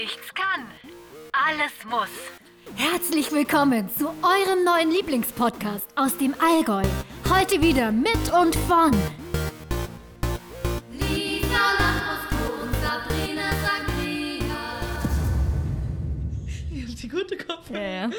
[0.00, 0.64] Nichts kann,
[1.32, 2.08] alles muss.
[2.76, 6.84] Herzlich willkommen zu eurem neuen Lieblingspodcast aus dem Allgäu.
[7.28, 8.92] Heute wieder mit und von
[10.92, 14.80] Lisa Lambrusco und Sabrina Sagrina.
[16.70, 17.68] Die gute Kopf.
[17.72, 18.10] Ja, ja.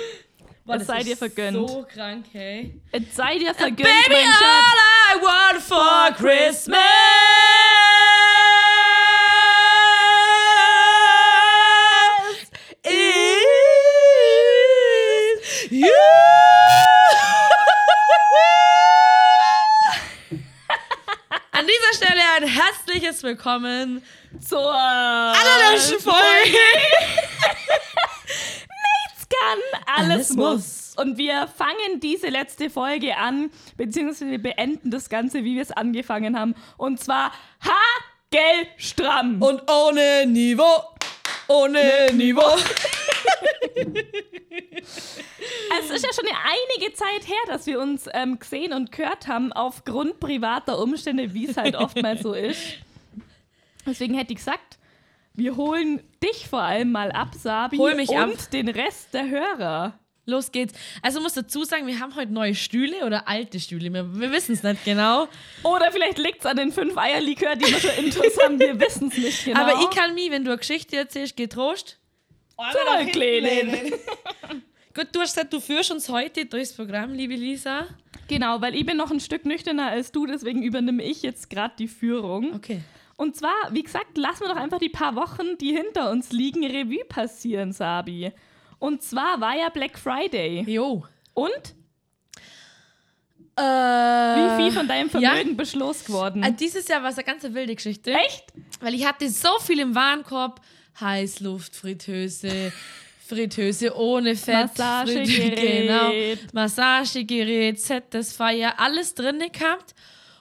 [0.66, 1.70] Boah, es sei ist dir vergönnt.
[1.70, 2.82] So krank, hey.
[2.92, 4.42] Es sei dir vergönnt, Baby, mein Schatz.
[4.44, 6.78] all I want for Christmas
[23.10, 24.04] herzliches Willkommen
[24.40, 26.16] Zur allerletzten Folge.
[29.30, 30.36] kann, alles, Alles muss.
[30.38, 30.96] muss.
[30.98, 35.72] Und wir fangen diese letzte Folge an, beziehungsweise wir beenden das Ganze, wie wir es
[35.72, 36.54] angefangen haben.
[36.78, 37.32] Und zwar
[38.32, 39.42] hagelstramm.
[39.42, 40.84] Und ohne Niveau.
[41.48, 42.58] Ohne Niveau.
[45.82, 49.28] Es ist ja schon eine einige Zeit her, dass wir uns ähm, gesehen und gehört
[49.28, 52.60] haben, aufgrund privater Umstände, wie es halt oftmals so ist.
[53.86, 54.78] Deswegen hätte ich gesagt,
[55.34, 58.52] wir holen dich vor allem mal ab, Sabi, Hol mich und ab.
[58.52, 60.00] den Rest der Hörer.
[60.26, 60.74] Los geht's.
[61.02, 63.92] Also muss dazu sagen, wir haben heute neue Stühle oder alte Stühle.
[63.92, 65.28] Wir, wir wissen es nicht genau.
[65.64, 68.60] Oder vielleicht liegt es an den fünf Eierlikör, die wir schon intus haben.
[68.60, 69.60] Wir wissen es nicht genau.
[69.60, 71.98] Aber ich kann mich, wenn du eine Geschichte erzählst, getrost.
[72.58, 73.72] Mal kleinen.
[74.94, 77.88] Gut, du hast gesagt, du führst uns heute durchs Programm, liebe Lisa.
[78.28, 81.74] Genau, weil ich bin noch ein Stück nüchterner als du, deswegen übernehme ich jetzt gerade
[81.80, 82.54] die Führung.
[82.54, 82.82] Okay.
[83.20, 86.66] Und zwar, wie gesagt, lassen wir doch einfach die paar Wochen, die hinter uns liegen,
[86.66, 88.32] Revue passieren, Sabi.
[88.78, 90.64] Und zwar war ja Black Friday.
[90.66, 91.04] Jo.
[91.34, 91.76] Und?
[93.58, 95.32] Äh, Wie viel von deinem ja.
[95.32, 96.44] Vermögen beschloss geworden?
[96.44, 98.14] Äh, dieses Jahr war es eine ganz wilde Geschichte.
[98.14, 98.46] Echt?
[98.80, 100.62] Weil ich hatte so viel im Warenkorb.
[101.02, 102.72] Heißluft, Fritteuse,
[103.28, 104.78] Fritteuse ohne Fett.
[104.78, 106.40] Massagegerät.
[106.40, 106.48] Genau.
[106.54, 109.94] Massagegerät, Satisfier, alles drin gehabt.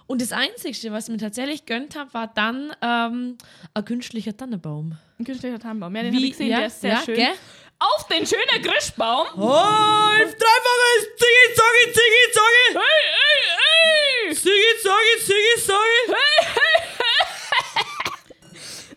[0.09, 3.37] Und das Einzige, was ich mir tatsächlich gönnt habe, war dann ähm,
[3.75, 4.97] ein künstlicher Tannenbaum.
[5.19, 5.95] Ein künstlicher Tannenbaum.
[5.95, 7.15] Ja, den habe ich gesehen, ja, der ist sehr ja, schön.
[7.15, 7.35] Gell?
[7.79, 9.27] Auf den schönen Grischbaum.
[9.37, 12.73] Holf, dreifaches Ziggy, Zoggy, Ziggy, Zoggy.
[12.73, 14.35] Hey, hey, hey!
[14.35, 16.15] Ziggy, Zoggy, Ziggy, Zoggy.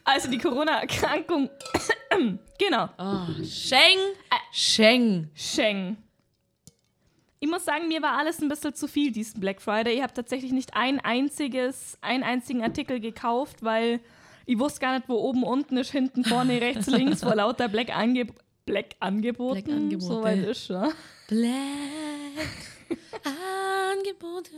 [0.03, 1.49] Also die Corona-Erkrankung.
[2.57, 2.89] genau.
[2.97, 3.99] Oh, Scheng,
[4.51, 5.29] Scheng.
[5.35, 5.97] Sheng.
[7.43, 9.95] Ich muss sagen, mir war alles ein bisschen zu viel diesen Black Friday.
[9.95, 13.99] Ich habe tatsächlich nicht ein einziges, einen einzigen Artikel gekauft, weil
[14.45, 17.89] ich wusste gar nicht, wo oben, unten ist, hinten, vorne, rechts, links, vor lauter Black,
[17.89, 18.27] Ange
[18.67, 19.63] Black Angeboten.
[19.63, 20.05] Black Angebote.
[20.05, 20.93] So weit ist schon.
[21.27, 22.47] Black
[23.91, 24.51] Angebote.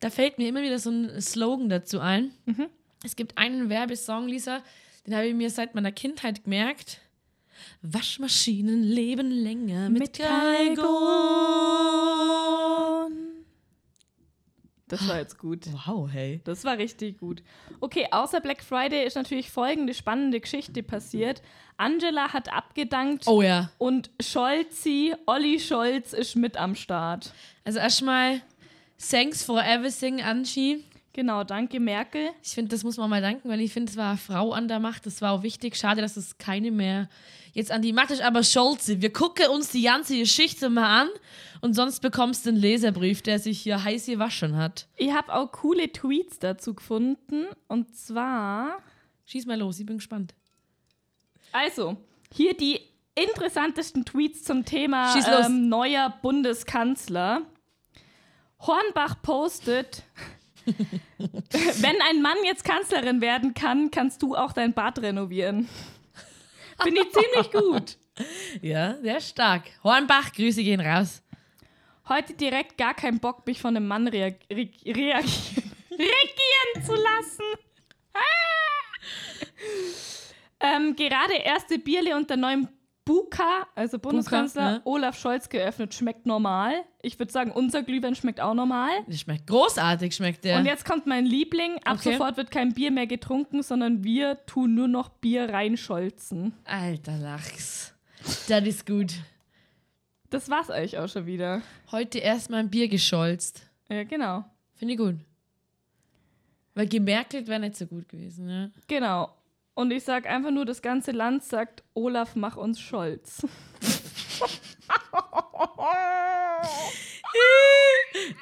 [0.00, 2.32] Da fällt mir immer wieder so ein Slogan dazu ein.
[3.04, 4.62] Es gibt einen Werbesong, Lisa,
[5.06, 7.02] den habe ich mir seit meiner Kindheit gemerkt.
[7.82, 10.18] Waschmaschinen leben länger mit, Mit
[11.92, 13.32] Kalgon.
[14.88, 15.66] Das war jetzt gut.
[15.86, 16.42] Wow, hey.
[16.44, 17.42] Das war richtig gut.
[17.80, 21.40] Okay, außer Black Friday ist natürlich folgende spannende Geschichte passiert.
[21.78, 23.70] Angela hat abgedankt Oh ja.
[23.78, 27.32] und Scholzi, Olli Scholz, ist mit am Start.
[27.64, 28.42] Also erstmal
[29.10, 30.84] thanks for everything, Angie.
[31.14, 32.30] Genau, danke Merkel.
[32.42, 34.80] Ich finde, das muss man mal danken, weil ich finde, es war Frau an der
[34.80, 35.04] Macht.
[35.04, 35.76] Das war auch wichtig.
[35.76, 37.08] Schade, dass es keine mehr
[37.52, 38.22] jetzt an die Macht ist.
[38.22, 41.08] Aber Scholze, wir gucken uns die ganze Geschichte mal an
[41.60, 44.88] und sonst bekommst du einen Leserbrief, der sich hier heiß gewaschen hat.
[44.96, 47.44] Ich habe auch coole Tweets dazu gefunden.
[47.68, 48.78] Und zwar,
[49.26, 50.34] Schieß mal los, ich bin gespannt.
[51.52, 51.98] also,
[52.32, 52.80] hier die
[53.14, 55.14] interessantesten Tweets zum Thema
[55.44, 57.42] ähm, neuer Bundeskanzler.
[58.60, 60.04] Hornbach postet,
[61.80, 65.68] wenn ein Mann jetzt Kanzlerin werden kann, kannst du auch dein Bad renovieren.
[66.82, 67.96] Finde ich ziemlich gut.
[68.60, 69.62] Ja, sehr stark.
[69.82, 71.22] Hornbach, Grüße gehen raus.
[72.06, 74.44] Heute direkt gar keinen Bock, mich von einem Mann reagieren,
[75.90, 77.44] regieren zu lassen.
[78.12, 78.20] Ah!
[80.60, 82.68] ähm, gerade erste Bierle unter neuem
[83.04, 84.80] Buka, also Bundeskanzler ja.
[84.84, 86.84] Olaf Scholz geöffnet, schmeckt normal.
[87.02, 88.90] Ich würde sagen, unser Glühwein schmeckt auch normal.
[89.10, 90.58] Schmeckt großartig, schmeckt der.
[90.58, 91.78] Und jetzt kommt mein Liebling.
[91.84, 92.12] Ab Okay.
[92.12, 96.54] sofort wird kein Bier mehr getrunken, sondern wir tun nur noch Bier reinscholzen.
[96.64, 97.92] Alter Lachs.
[98.48, 99.14] Das ist gut.
[100.30, 101.60] Das war's eigentlich auch schon wieder.
[101.90, 103.66] Heute erstmal ein Bier gescholzt.
[103.88, 104.44] Ja, genau.
[104.76, 105.16] Finde ich gut.
[106.74, 108.72] Weil gemerkelt wäre nicht so gut gewesen, ne?
[108.86, 109.28] Genau.
[109.74, 113.46] Und ich sag einfach nur, das ganze Land sagt, Olaf, mach uns Scholz.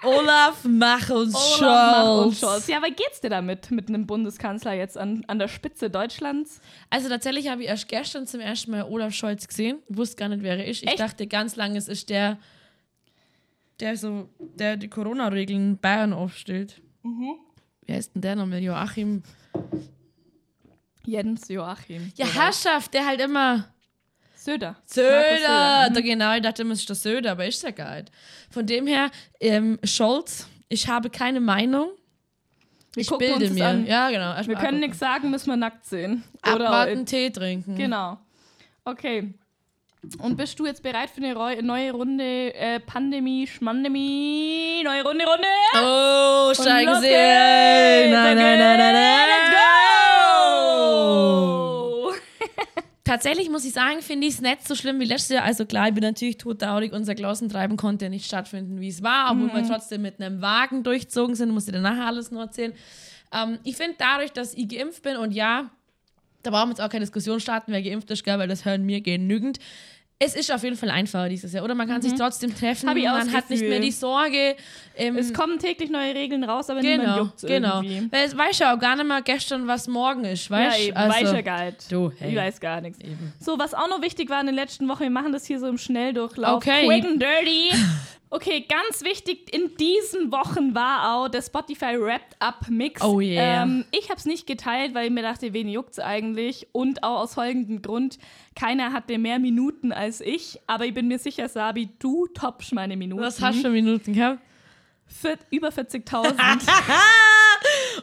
[0.03, 2.41] Olaf, mach uns Olaf Mach und Scholz.
[2.41, 2.67] Scholz.
[2.67, 6.61] Ja, aber geht's dir damit, mit einem Bundeskanzler jetzt an, an der Spitze Deutschlands?
[6.89, 9.79] Also tatsächlich habe ich erst gestern zum ersten Mal Olaf Scholz gesehen.
[9.89, 10.83] Wusste gar nicht, wer er ist.
[10.83, 11.01] Ich Echt?
[11.01, 12.39] dachte ganz lange, es ist der,
[13.79, 16.81] der so, der die Corona-Regeln in Bayern aufstellt.
[17.03, 17.35] Mhm.
[17.87, 18.61] Wer ist denn der nochmal?
[18.61, 19.23] Joachim.
[21.05, 22.13] Jens Joachim.
[22.17, 23.67] Ja, Oder Herrschaft, der halt immer.
[24.35, 24.77] Söder.
[24.87, 25.91] Söder!
[25.93, 26.03] Da Mhm.
[26.05, 28.11] genau, ich dachte immer, es ist der Söder, aber ist ja gar nicht.
[28.51, 31.91] Von dem her, ähm, Scholz, ich habe keine Meinung.
[32.95, 33.67] Wir ich bilde mir.
[33.67, 33.87] an.
[33.87, 34.35] Ja, genau.
[34.35, 36.25] erst Wir können nichts sagen, müssen wir nackt sehen.
[36.43, 37.77] Oder Abwarten, Tee trinken.
[37.77, 38.19] Genau.
[38.85, 39.35] Okay.
[40.19, 44.83] Und bist du jetzt bereit für eine neue Runde äh, Pandemie, Schmandemie?
[44.83, 45.47] Neue Runde, Runde?
[45.75, 47.11] Oh, steigen Sie!
[47.11, 49.27] Nein, nein, nein, nein, nein.
[49.29, 49.90] Let's go!
[53.11, 55.43] Tatsächlich muss ich sagen, finde ich es nicht so schlimm wie letztes Jahr.
[55.43, 59.53] Also klar, ich bin natürlich todtraurig, unser Klassentreiben konnte nicht stattfinden, wie es war, obwohl
[59.53, 62.73] wir trotzdem mit einem Wagen durchzogen sind, muss ich dann nachher alles noch erzählen.
[63.33, 65.71] Ähm, ich finde dadurch, dass ich geimpft bin und ja,
[66.45, 68.87] da brauchen wir jetzt auch keine Diskussion starten, wer geimpft ist, gell, weil das hören
[68.87, 69.59] mir genügend.
[70.23, 71.75] Es ist auf jeden Fall einfacher dieses Jahr, oder?
[71.75, 74.55] Man kann sich trotzdem treffen, ich man hat nicht mehr die Sorge.
[74.95, 77.81] Ähm, Es kommen täglich neue Regeln raus, aber niemand genau, juckt's genau.
[77.81, 78.13] irgendwie.
[78.13, 80.97] Weil es weiß ja auch gar nicht mal gestern, was morgen ist, Ja, weißt eben,
[80.99, 81.91] also, weiß ja gar nicht.
[81.91, 82.31] Du, hey.
[82.33, 83.01] Ich weiß gar nichts.
[83.01, 83.33] Eben.
[83.41, 85.67] So, was auch noch wichtig war in den letzten Wochen, wir machen das hier so
[85.67, 86.57] im Schnelldurchlauf.
[86.57, 86.87] Okay.
[86.87, 87.71] Quick and dirty.
[88.33, 93.03] Okay, ganz wichtig in diesen Wochen war auch der Spotify Wrapped Up Mix.
[93.03, 93.65] Oh yeah.
[93.65, 96.69] Ähm, ich habe es nicht geteilt, weil ich mir dachte, wen juckt's eigentlich?
[96.71, 98.19] Und auch aus folgendem Grund,
[98.55, 100.61] keiner hatte mehr Minuten als ich.
[100.69, 103.21] Aber ich bin mir sicher, Sabi, du toppst meine Minuten.
[103.21, 104.39] Was hast du für Minuten gehabt?
[105.07, 106.37] Für über 40.000.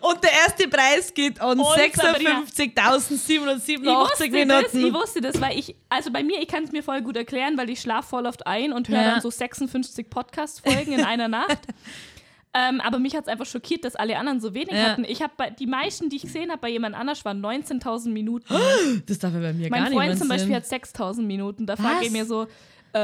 [0.01, 2.43] Und der erste Preis geht an Und Sabrina.
[2.55, 4.31] 56.787 Ich wusste das, ich
[4.73, 4.93] Minuten.
[4.93, 7.69] wusste das, weil ich, also bei mir, ich kann es mir voll gut erklären, weil
[7.69, 9.11] ich schlafe voll oft ein und höre Ja.
[9.11, 11.59] dann so 56 Podcast-Folgen in einer Nacht.
[12.53, 14.91] Ähm, aber mich hat es einfach schockiert, dass alle anderen so wenig Ja.
[14.91, 15.03] hatten.
[15.07, 18.47] Ich habe die meisten, die ich gesehen habe bei jemand anders, waren 19.000 Minuten.
[19.05, 21.67] Das darf ja bei mir mein gar Freund nicht zum Beispiel hat 6.000 Minuten.
[21.67, 22.47] Da frage ich mir so,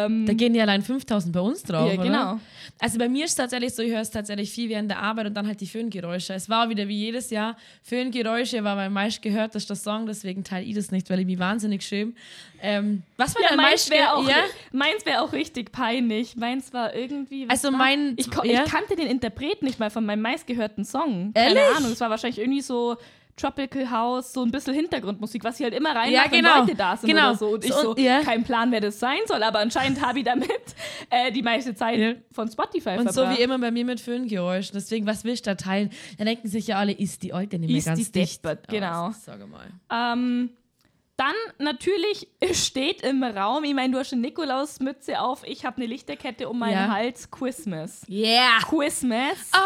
[0.05, 2.03] ähm, Da gehen die allein 5000 bei uns drauf, Ja, oder?
[2.03, 2.39] genau.
[2.79, 5.27] Also bei mir ist es tatsächlich so, ich höre es tatsächlich viel während der Arbeit
[5.27, 6.33] und dann halt die Föhngeräusche.
[6.33, 7.55] Es war wieder wie jedes Jahr.
[7.83, 11.83] Föhngeräusche war mein meist gehörtester Song, deswegen teile ich das nicht, weil ich mich wahnsinnig
[11.83, 12.13] schäme.
[12.61, 14.35] Ähm, was war ja, dein meins meist wäre auch, ja?
[14.71, 16.35] meins wär auch richtig peinlich.
[16.35, 17.45] Meins war irgendwie.
[17.49, 17.77] Also war?
[17.77, 18.63] mein- Ich, ja?
[18.63, 21.33] ich kannte den Interpreten nicht mal von meinem meistgehörten Song.
[21.33, 21.77] Keine Ehrlich?
[21.77, 21.91] Ahnung.
[21.91, 22.97] Es war wahrscheinlich irgendwie so
[23.35, 26.49] Tropical House, so ein bisschen Hintergrundmusik, was ich halt immer reinmache, Ja, genau.
[26.53, 27.29] wenn Leute da sind Genau.
[27.29, 27.47] oder so.
[27.49, 28.21] Und ich So, so, ja.
[28.21, 30.49] kein Plan, wer das sein soll, aber anscheinend habe ich damit
[31.09, 32.13] äh, die meiste Zeit Ja.
[32.31, 33.39] von Spotify Und so verbracht.
[33.39, 34.73] wie immer bei mir mit Föhngeräuschen.
[34.75, 35.89] Deswegen, was willst du da teilen?
[36.17, 38.43] Dann denken sich ja alle, ist die Alte nicht mehr Ist ganz die dicht.
[38.45, 39.07] deppert, genau.
[39.07, 39.67] das ist- Sag mal.
[39.91, 40.51] Ähm,
[41.15, 45.85] dann natürlich steht im Raum, ich meine, du hast eine Nikolausmütze auf, ich habe eine
[45.85, 46.91] Lichterkette um meinen Ja.
[46.91, 48.01] Hals, Christmas.
[48.09, 48.59] Yeah!
[48.61, 49.51] Christmas.
[49.51, 49.59] All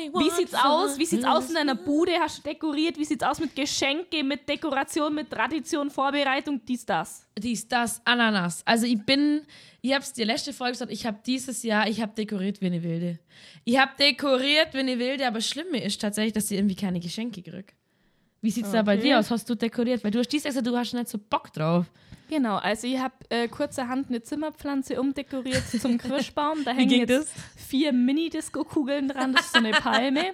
[0.00, 0.98] I Wie want sieht's for aus?
[0.98, 1.74] Wie sieht's aus in deiner.
[1.74, 2.12] Bude?
[2.20, 2.98] Hast du dekoriert?
[2.98, 7.26] Wie sieht's aus mit Geschenke, mit Dekoration, mit Tradition, Vorbereitung, dies, das?
[7.38, 8.62] dies, das, Ananas.
[8.66, 9.42] Also ich bin,
[9.80, 12.82] ich hab's dir letzte Folge gesagt, ich habe dieses Jahr, ich habe dekoriert wie eine
[12.82, 13.18] Wilde.
[13.64, 17.00] Ich habe dekoriert wie eine Wilde, aber das Schlimme ist tatsächlich, dass ich irgendwie keine
[17.00, 17.74] Geschenke krieg.
[18.42, 19.02] Wie sieht's da bei Okay.
[19.04, 19.30] dir aus?
[19.30, 20.02] Hast du dekoriert?
[20.04, 21.86] Weil du hast dies gesagt, du hast nicht so Bock drauf.
[22.32, 26.64] Genau, also ich habe äh, kurzerhand eine Zimmerpflanze umdekoriert zum Kirschbaum.
[26.64, 27.30] Da hängen jetzt das?
[27.68, 29.34] vier Mini-Disco-Kugeln dran.
[29.34, 30.32] Das ist so eine Palme.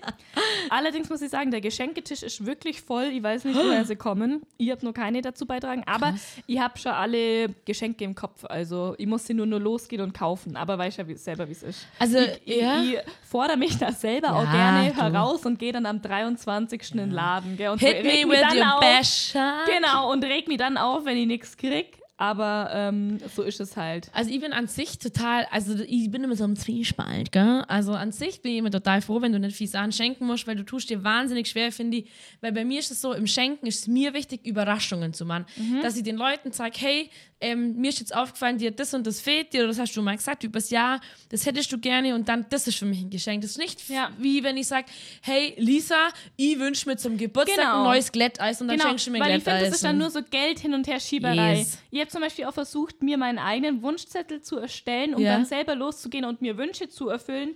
[0.71, 3.07] Allerdings muss ich sagen, der Geschenketisch ist wirklich voll.
[3.07, 4.43] Ich weiß nicht, woher sie kommen.
[4.59, 5.83] Ich habe nur keine dazu beitragen.
[5.87, 6.15] Aber
[6.47, 8.45] ich habe schon alle Geschenke im Kopf.
[8.45, 10.55] Also ich muss sie nur, nur losgehen und kaufen.
[10.57, 11.87] Aber weiß ja wie, selber, wie es ist.
[11.99, 12.81] Also, ich, ja.
[12.81, 15.03] ich, ich fordere mich da selber auch Ja, gerne du.
[15.03, 16.93] heraus und gehe dann am 23.
[16.93, 17.57] in den Laden.
[17.57, 19.05] Gell, und Hit reg me mich with your auf.
[19.05, 19.67] shot.
[19.75, 21.88] Genau, und reg mich dann auf, wenn ich nichts krieg.
[22.21, 24.11] Aber ähm, so ist es halt.
[24.13, 27.63] Also ich bin an sich total, also ich bin immer so im Zwiespalt, gell?
[27.69, 30.47] Also an sich bin ich immer total froh, wenn du nicht viel Sachen schenken musst,
[30.49, 32.11] weil du tust dir wahnsinnig schwer, finde ich.
[32.41, 35.47] Weil bei mir ist es so, im Schenken ist es mir wichtig, Überraschungen zu machen.
[35.81, 39.21] Dass ich den Leuten sage, hey, ähm, mir ist jetzt aufgefallen, dir das und das
[39.21, 42.29] fehlt dir, oder das hast du mal gesagt übers Jahr, das hättest du gerne und
[42.29, 43.43] dann, das ist für mich ein Geschenk.
[43.43, 44.11] Das ist nicht Ja.
[44.19, 44.87] wie wenn ich sage,
[45.23, 47.79] hey Lisa, ich wünsche mir zum Geburtstag Genau.
[47.79, 49.69] ein neues Glätteis und dann Genau, schenkst du mir weil ich finde, Glätteis.
[49.69, 51.59] das ist dann nur so Geld hin und her Schieberei.
[51.59, 51.79] Yes.
[51.91, 55.35] Ich habe zum Beispiel auch versucht, mir meinen eigenen Wunschzettel zu erstellen, um Ja.
[55.35, 57.55] dann selber loszugehen und mir Wünsche zu erfüllen.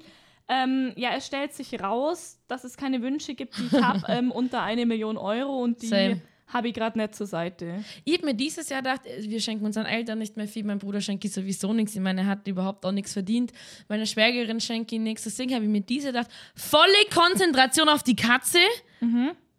[0.48, 4.30] Ähm, ja, es stellt sich raus, dass es keine Wünsche gibt, die ich habe ähm,
[4.30, 6.20] unter eine Million Euro und die Same.
[6.52, 7.84] Habe ich gerade nicht zur Seite.
[8.04, 10.64] Ich habe mir dieses Jahr gedacht, äh, wir schenken unseren Eltern nicht mehr viel.
[10.64, 11.94] Mein Bruder schenkt sowieso nichts.
[11.94, 13.52] Ich meine, er hat überhaupt auch nichts verdient.
[13.88, 15.24] Meine Schwägerin schenkt ihm nichts.
[15.24, 18.58] Deswegen habe ich mir diese gedacht, volle Konzentration auf die Katze.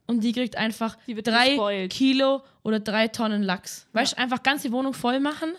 [0.06, 1.16] Und die kriegt einfach Mhm.
[1.16, 1.92] Die drei gespoilt.
[1.92, 3.88] Kilo oder drei Tonnen Lachs.
[3.94, 5.54] Weißt du, einfach ganz die Wohnung voll machen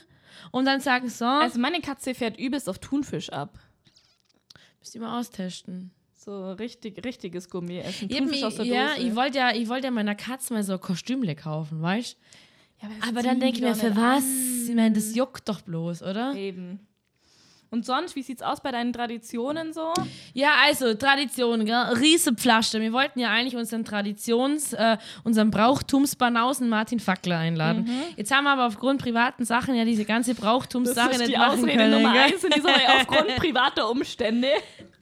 [0.52, 3.58] und dann sagen so, Also meine Katze fährt übelst auf Thunfisch ab.
[4.80, 5.90] Müsst ihr mal austesten.
[6.24, 7.48] So richtig, richtiges.
[7.50, 9.06] Eben, aus der ja, Dose.
[9.06, 12.16] ich wollte ja, ich wollte ja meiner Katze mal so ein Kostümle kaufen, weißt
[12.82, 14.24] Ja, Aber dann denke ich mir, für was?
[14.24, 16.30] nicht Ich meine, das juckt doch bloß, oder?
[16.30, 16.36] an.
[16.36, 16.86] Eben.
[17.70, 19.92] Und sonst, wie sieht's aus bei deinen Traditionen so?
[20.32, 21.74] Ja, also Tradition, gell?
[21.74, 22.80] Riesepflasche.
[22.80, 27.90] Wir wollten ja eigentlich unseren Traditions-, äh, unseren Brauchtumsbanausen Martin Fackler einladen.
[28.16, 31.38] Jetzt haben wir aber aufgrund privaten Sachen ja diese ganze Brauchtumssache Das ist nicht die
[31.38, 31.90] machen Ausrede können.
[31.90, 32.22] Nummer gell?
[32.22, 34.48] eins in dieser aufgrund privater Umstände.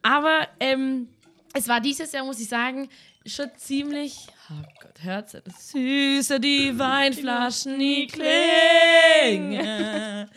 [0.03, 1.09] Aber ähm,
[1.55, 2.89] es war dieses Jahr, muss ich sagen,
[3.27, 4.27] schon ziemlich.
[4.51, 9.51] Oh Gott, hört's das Süße, die Weinflaschen, die klingen.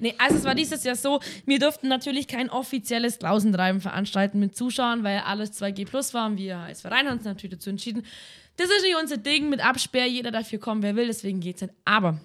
[0.00, 4.56] nee, also es war dieses Jahr so, wir durften natürlich kein offizielles Klausentreiben veranstalten mit
[4.56, 8.04] Zuschauern, weil alles 2G Plus war und wir als Verein haben uns natürlich dazu entschieden,
[8.56, 11.74] das ist nicht unser Ding mit Absperr, jeder dafür kommen, wer will, deswegen geht's nicht.
[11.84, 12.20] Aber,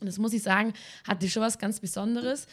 [0.00, 0.72] und das muss ich sagen,
[1.06, 2.46] hatte schon was ganz Besonderes.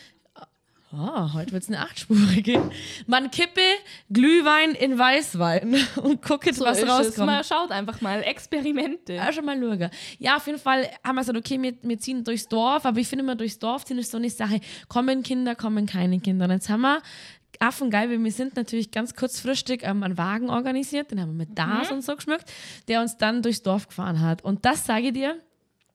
[0.91, 2.72] Ah, heute wird es eine achtspurige.
[3.05, 3.62] Man kippe
[4.12, 7.27] Glühwein in Weißwein und gucke, So was rauskommt.
[7.27, 8.24] Mal schaut einfach mal.
[8.24, 9.13] Experimente.
[9.13, 9.91] Ja, schon mal schauen.
[10.17, 13.08] Ja, auf jeden Fall haben wir gesagt, okay, wir, wir ziehen durchs Dorf, aber ich
[13.08, 16.46] finde immer, durchs Dorf ziehen ist so eine Sache, kommen Kinder, kommen keine Kinder.
[16.46, 17.03] Und jetzt haben wir
[17.60, 21.58] Affengeil, weil wir sind natürlich ganz kurzfristig ähm, einen Wagen organisiert, den haben wir mit
[21.58, 22.51] Das und so geschmückt,
[22.88, 24.43] der uns dann durchs Dorf gefahren hat.
[24.43, 25.36] Und das sage ich dir,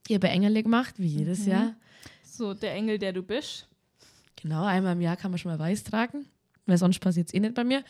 [0.09, 1.75] ihr bei Engerle gemacht, wie jedes Jahr.
[2.23, 3.69] So, der Engel, der du bist.
[4.45, 6.27] Genau, einmal im Jahr kann man schon mal weiß tragen,
[6.67, 7.83] weil sonst passiert es eh nicht bei mir.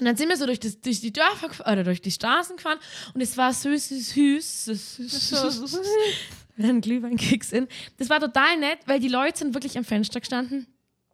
[0.00, 2.78] Und dann sind wir so durch, das, durch die Dörfer oder durch die Straßen gefahren
[3.14, 5.80] und es war süß, süß, süß, süß, süß, süß.
[6.58, 7.68] Ein Glühweinkicks in.
[7.96, 10.66] Das war total nett, weil die Leute sind wirklich am Fenster gestanden.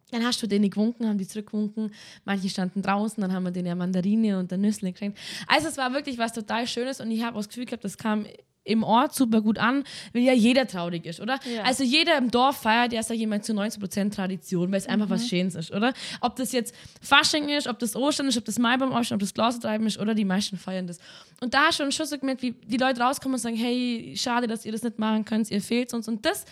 [0.09, 1.93] Dann hast du denen gewunken, haben die zurückgewunken.
[2.25, 5.19] Manche standen draußen, dann haben wir denen ja Mandarine und ein Nüssli geschenkt.
[5.47, 7.99] Also es war wirklich was total Schönes und ich habe auch das Gefühl gehabt, das
[7.99, 8.25] kam
[8.63, 11.39] im Ort super gut an, weil ja jeder traurig ist, oder?
[11.53, 11.63] Ja.
[11.63, 15.09] Also jeder im Dorf feiert ja, sag ich mal, zu 90% Tradition, weil es einfach
[15.09, 15.93] was Schönes ist, oder?
[16.21, 19.33] Ob das jetzt Fasching ist, ob das Ostern ist, ob das Maibaum ist, ob das
[19.33, 20.99] Glasentreiben ist, oder die meisten feiern das.
[21.41, 24.65] Und da schon schon so gemerkt, wie die Leute rauskommen und sagen, hey, schade, dass
[24.65, 26.07] ihr das nicht machen könnt, ihr fehlt uns.
[26.07, 26.45] Und das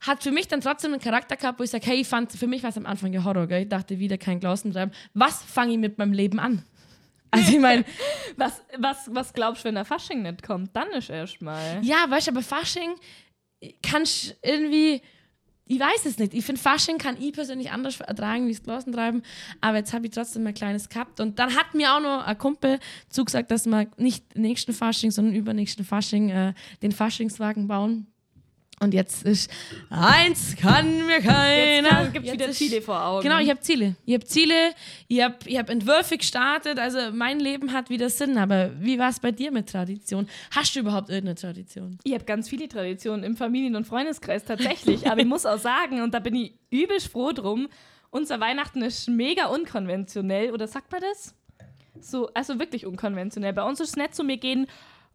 [0.00, 2.46] hat für mich dann trotzdem einen Charakter gehabt, wo ich sage, hey, ich fand, für
[2.46, 3.62] mich war es am Anfang ja Horror, gell?
[3.62, 4.94] Ich dachte, wieder kein Glasentreiben.
[5.14, 6.62] Was fange ich mit meinem Leben an?
[7.30, 7.84] Also ich meine,
[8.38, 10.74] Was, was, was glaubst du, wenn der Fasching nicht kommt?
[10.74, 11.84] Dann ist erstmal.
[11.84, 12.94] ja, weißt du, aber Fasching
[13.82, 15.02] kannst irgendwie,
[15.66, 16.34] ich weiß es nicht.
[16.34, 19.24] Ich finde, Fasching kann ich persönlich anders ertragen wie das Glasentreiben,
[19.60, 21.18] aber jetzt habe ich trotzdem ein kleines gehabt.
[21.18, 25.34] Und dann hat mir auch noch ein Kumpel zugesagt, dass wir nicht nächsten Fasching, sondern
[25.34, 28.06] übernächsten Fasching äh, den Faschingswagen bauen.
[28.80, 29.50] Und jetzt ist
[29.90, 32.04] eins kann mir keiner.
[32.04, 33.22] Jetzt gibt wieder Ziele vor Augen.
[33.22, 33.96] Genau, ich habe Ziele.
[34.06, 34.54] Ich habe Ziele,
[35.08, 36.78] ich habe ich hab Entwürfe gestartet.
[36.78, 38.38] Also mein Leben hat wieder Sinn.
[38.38, 40.28] Aber wie war es bei dir mit Tradition?
[40.52, 41.98] Hast du überhaupt irgendeine Tradition?
[42.04, 45.10] Ich habe ganz viele Traditionen im Familien- und Freundeskreis tatsächlich.
[45.10, 47.68] aber ich muss auch sagen, und da bin ich übelst froh drum,
[48.10, 50.52] unser Weihnachten ist mega unkonventionell.
[50.52, 51.34] Oder sagt man das?
[52.00, 53.52] So, also wirklich unkonventionell.
[53.52, 54.68] Bei uns ist es nicht so, wir gehen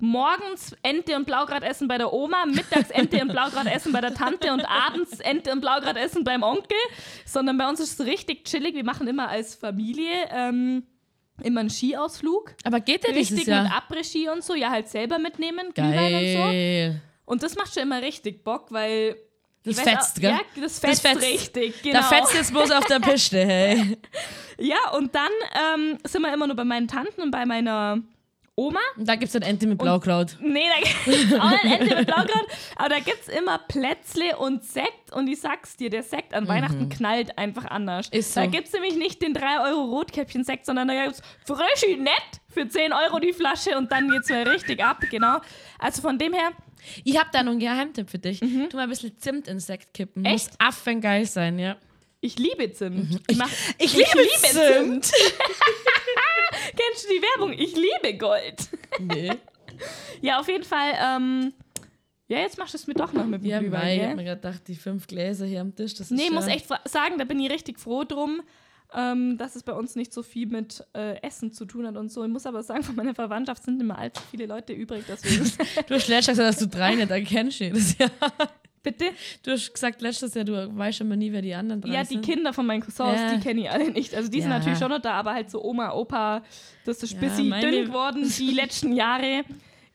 [0.03, 4.13] morgens Ente und Blaugrad essen bei der Oma, mittags Ente und Blaugrad essen bei der
[4.13, 6.77] Tante und abends Ente und Blaugrad essen beim Onkel.
[7.25, 8.75] Sondern bei uns ist es richtig chillig.
[8.75, 10.83] Wir machen immer als Familie ähm,
[11.41, 12.53] immer einen Skiausflug.
[12.65, 13.65] Aber geht der Richtig mit Jahr?
[13.89, 14.53] Après-Ski und so.
[14.55, 17.00] Ja, halt selber mitnehmen, Glühwein und so.
[17.25, 19.15] Und das macht schon immer richtig Bock, weil.
[19.65, 20.31] Das fetzt, auch- gell?
[20.31, 21.22] Ja, das Das fetzt, fetzt.
[21.25, 22.00] richtig, genau.
[22.00, 23.98] Da fetzt jetzt bloß auf der Piste, hey.
[24.60, 25.31] Ja, und dann
[25.75, 28.00] ähm, sind wir immer nur bei meinen Tanten und bei meiner
[28.55, 28.79] Oma.
[28.98, 30.38] Und da gibt es dann Ente mit Blaukraut.
[30.39, 32.45] Nee, da gibt's auch ein Ende mit Blaugrad.
[32.75, 35.12] Aber da gibt es immer Plätzle und Sekt.
[35.12, 38.12] Und ich sag's dir, der Sekt an Weihnachten knallt einfach anders.
[38.12, 38.19] Mhm.
[38.19, 38.41] Ist so.
[38.41, 42.13] Da gibt es nämlich nicht den 3 Euro Rotkäppchen-Sekt, sondern da gibt's Frischi nett
[42.50, 45.39] für 10 Euro die Flasche und dann geht's mal richtig ab, genau.
[45.79, 46.51] Also von dem her,
[47.03, 48.39] Ich habe da noch einen Geheimtipp für dich.
[48.39, 48.45] Tu
[48.77, 50.22] mal ein bisschen Zimt in Sekt kippen.
[50.22, 50.27] Mhm.
[50.27, 50.50] Echt?
[50.50, 51.75] Muss affengeil sein, ja.
[52.22, 53.19] ich liebe Zimt.
[53.27, 55.12] Ich, mach, Ich liebe Zimt.
[56.75, 57.53] Kennst du die Werbung?
[57.53, 58.70] Ich liebe Gold.
[59.00, 59.32] Nee.
[60.22, 60.94] Ja, auf jeden Fall.
[61.01, 61.51] Ähm,
[62.27, 64.15] ja, jetzt machst du es mir doch noch mit dem Ja, Glühwein, mei, ich hab
[64.15, 67.18] mir gerade gedacht, die fünf Gläser hier am Tisch, das ist Nee, muss echt sagen,
[67.18, 68.42] da bin ich richtig froh drum,
[68.94, 72.12] ähm, dass es bei uns nicht so viel mit äh, Essen zu tun hat und
[72.12, 72.24] so.
[72.24, 75.44] Ich muss aber sagen, von meiner Verwandtschaft sind immer allzu viele Leute übrig, deswegen.
[75.88, 78.12] Du hast letztes Jahr gesagt, dass du drei nicht erkennst jedes Jahr.
[78.84, 79.06] Bitte?
[79.44, 82.16] Du hast gesagt letztes Jahr, du weißt immer nie, wer die anderen drei Ja, die
[82.16, 82.25] sind.
[82.25, 83.34] Kinder von meinen Cousins, Ja.
[83.34, 84.13] die kenne ich alle nicht.
[84.13, 84.60] Also die sind Ja.
[84.60, 86.44] natürlich schon noch da, aber halt so Oma, Opa,
[86.86, 89.44] das ist ein Ja, bisschen dünn geworden die letzten Jahre.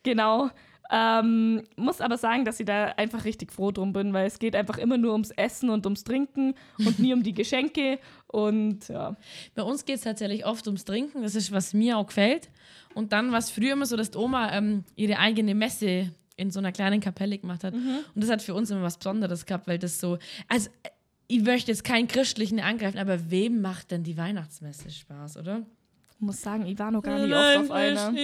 [0.03, 0.49] Genau.
[0.91, 4.57] Ähm, muss aber sagen, dass ich da einfach richtig froh drum bin, weil es geht
[4.57, 7.99] einfach immer nur ums Essen und ums Trinken und nie um die Geschenke.
[8.27, 9.15] Und ja.
[9.55, 12.49] Bei uns geht es tatsächlich oft ums Trinken, das ist, was mir auch gefällt.
[12.95, 16.51] Und dann war es früher immer so, dass die Oma ähm, ihre eigene Messe in
[16.51, 17.75] so einer kleinen Kapelle gemacht hat.
[17.75, 20.19] Und das hat für uns immer was Besonderes gehabt, weil das so.
[20.49, 20.89] Also, äh,
[21.27, 25.67] ich möchte jetzt keinen Christlichen angreifen, aber wem macht denn die Weihnachtsmesse Spaß, oder?
[26.15, 28.15] Ich muss sagen, ich war noch gar nicht oft auf einer.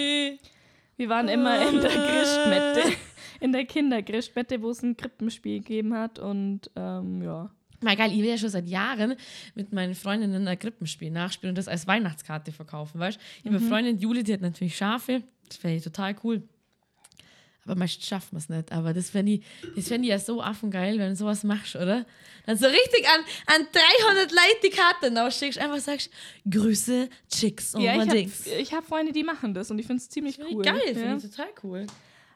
[0.97, 2.97] Wir waren immer in der Christmette,
[3.41, 7.51] in der Kinderchristmette, wo es ein Krippenspiel gegeben hat und ähm, ja.
[7.81, 9.17] Mal geil, ich will ja schon seit Jahren
[9.55, 13.23] mit meinen Freundinnen ein Krippenspiel nachspielen und das als Weihnachtskarte verkaufen, weißt du?
[13.41, 15.23] Ich habe eine Freundin, Juli, die hat natürlich Schafe.
[15.49, 16.43] Das fände ich total cool.
[17.65, 18.73] Aber meist schaffen wir es nicht.
[18.73, 19.43] Aber das fände ich,
[19.75, 22.05] das fänd ich ja so affengeil, wenn du sowas machst, oder?
[22.47, 26.11] Dann so richtig an, an 300 Leute die Karte rausschickst, einfach sagst,
[26.51, 28.45] Grüße, Chicks und ja, ich Dings.
[28.47, 30.63] habe hab Freunde, die machen das und ich finde es ziemlich Finde ich cool.
[30.65, 30.93] Geil, ja.
[30.93, 31.87] finde ich total cool.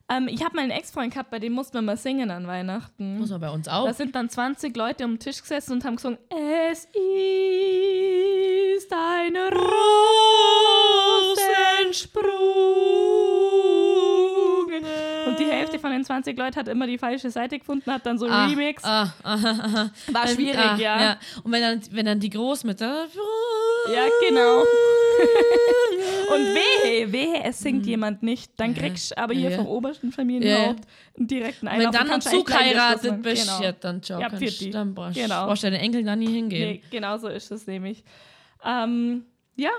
[0.09, 3.19] ähm, ich habe mal einen Ex-Freund gehabt, bei dem mussten wir mal singen an Weihnachten.
[3.19, 3.85] Muss man bei uns auch.
[3.85, 6.87] Da sind dann 20 Leute um den Tisch gesessen und haben gesungen, es
[8.79, 9.51] ist eine
[11.89, 12.98] Rosensprung.
[15.79, 18.83] Von den 20 Leuten hat immer die falsche Seite gefunden, hat dann so Ah, Remix.
[18.85, 19.91] Ah, aha, aha.
[20.13, 21.17] War Wenn- schwierig, ah, ja.
[21.43, 23.07] Und wenn dann, wenn dann die Großmütter.
[23.93, 24.65] Ja, genau.
[26.35, 28.77] Und wehe, wehe, es singt jemand nicht, dann Mhm.
[28.77, 28.83] Ja.
[28.83, 29.57] kriegst du aber hier Ja, ja.
[29.57, 30.81] vom obersten Familienhaupt
[31.17, 31.95] einen direkten Wenn Einlauf.
[31.95, 33.23] dann wieder zugeheiratet Schluss machen.
[33.23, 33.63] bist, Genau.
[33.63, 35.47] ja, dann ciao, Ja, kannst, dann brauchst, Genau.
[35.47, 36.71] brauchst deine Enkel dann nie hingehen.
[36.73, 38.05] Nee, genau so ist es nämlich.
[38.65, 39.25] Ähm,
[39.57, 39.71] ja.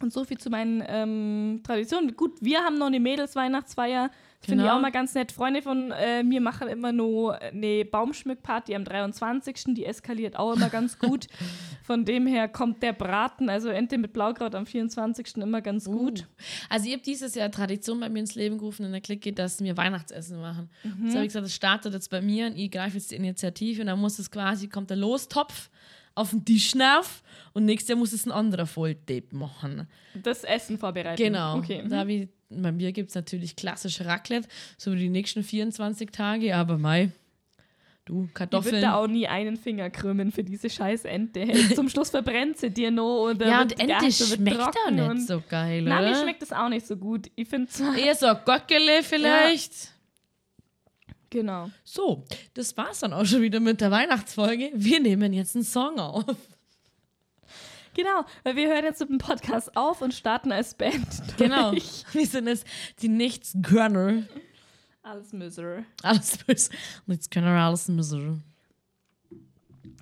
[0.00, 2.16] Und so viel zu meinen ähm, Traditionen.
[2.16, 4.10] Gut, wir haben noch eine Mädels-Weihnachtsfeier.
[4.40, 4.76] Finde ich Genau.
[4.76, 5.32] auch mal ganz nett.
[5.32, 9.74] Freunde von äh, mir machen immer nur eine Baumschmückparty am 23.
[9.74, 11.26] Die eskaliert auch immer ganz gut.
[11.82, 15.38] Von dem her kommt der Braten, also Ente mit Blaukraut am 24.
[15.38, 16.28] immer ganz gut.
[16.68, 19.60] Also ich habe dieses Jahr Tradition bei mir ins Leben gerufen in der Clique, dass
[19.60, 20.70] wir Weihnachtsessen machen.
[21.02, 23.80] Das habe ich gesagt, das startet jetzt bei mir und ich greife jetzt die Initiative
[23.80, 25.68] und dann muss es quasi, kommt der Lostopf
[26.18, 27.22] auf den Tisch rauf
[27.54, 29.86] und nächstes Jahr muss es ein anderer Volltape machen.
[30.22, 31.22] Das Essen vorbereiten.
[31.22, 31.58] Genau.
[31.58, 31.84] Okay.
[31.88, 36.10] Da hab ich, bei mir gibt es natürlich klassisch Raclette, so wie die nächsten 24
[36.10, 37.10] Tage, aber Mai,
[38.04, 38.82] du, Ich würde Kartoffeln.
[38.82, 41.46] da auch nie einen Finger krümmen für diese scheiß Ente.
[41.74, 43.24] Zum Schluss verbrennt sie dir noch.
[43.30, 46.08] Oder ja, und Ente wird schmeckt auch nicht und- so geil, Na, oder?
[46.10, 47.30] mir schmeckt das auch nicht so gut.
[47.36, 47.70] Ich finde.
[47.98, 49.92] Eher so ein Gockele vielleicht.
[51.30, 51.70] Genau.
[51.84, 54.70] So, das war's dann auch schon wieder mit der Weihnachtsfolge.
[54.74, 56.24] Wir nehmen jetzt einen Song auf.
[57.94, 61.06] Genau, weil wir hören jetzt mit dem Podcast auf und starten als Band.
[61.36, 61.72] Genau.
[61.72, 62.04] durch.
[62.12, 62.64] Wir sind jetzt
[63.02, 64.22] die Nichts-Gönner.
[65.02, 65.84] Alles Misery.
[66.02, 66.70] Alles böse.
[67.06, 68.44] Nichts können alles müssen.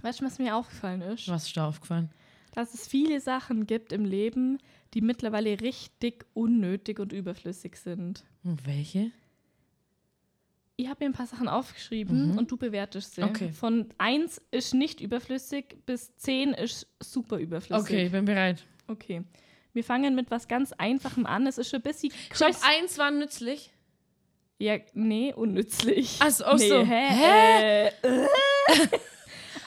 [0.02, 1.28] Weißt du, was mir aufgefallen ist?
[1.28, 2.10] Was ist da aufgefallen?
[2.52, 4.58] Dass es viele Sachen gibt im Leben,
[4.92, 8.24] die mittlerweile richtig unnötig und überflüssig sind.
[8.44, 9.10] Und welche?
[10.78, 13.22] Ich habe mir ein paar Sachen aufgeschrieben und du bewertest sie.
[13.22, 13.50] Okay.
[13.50, 17.82] Von 1 ist nicht überflüssig bis 10 ist super überflüssig.
[17.82, 18.62] Okay, ich bin bereit.
[18.86, 19.22] Okay.
[19.72, 21.46] Wir fangen mit was ganz Einfachem an.
[21.46, 22.62] Es ist schon ein bisschen Stopp, crisp.
[22.66, 23.72] eins war nützlich.
[24.58, 26.18] Ja, nee, unnützlich.
[26.20, 26.84] Ach so, ach nee, so.
[26.84, 27.06] Hä?
[27.08, 27.86] Hä?
[27.86, 27.92] Äh, äh.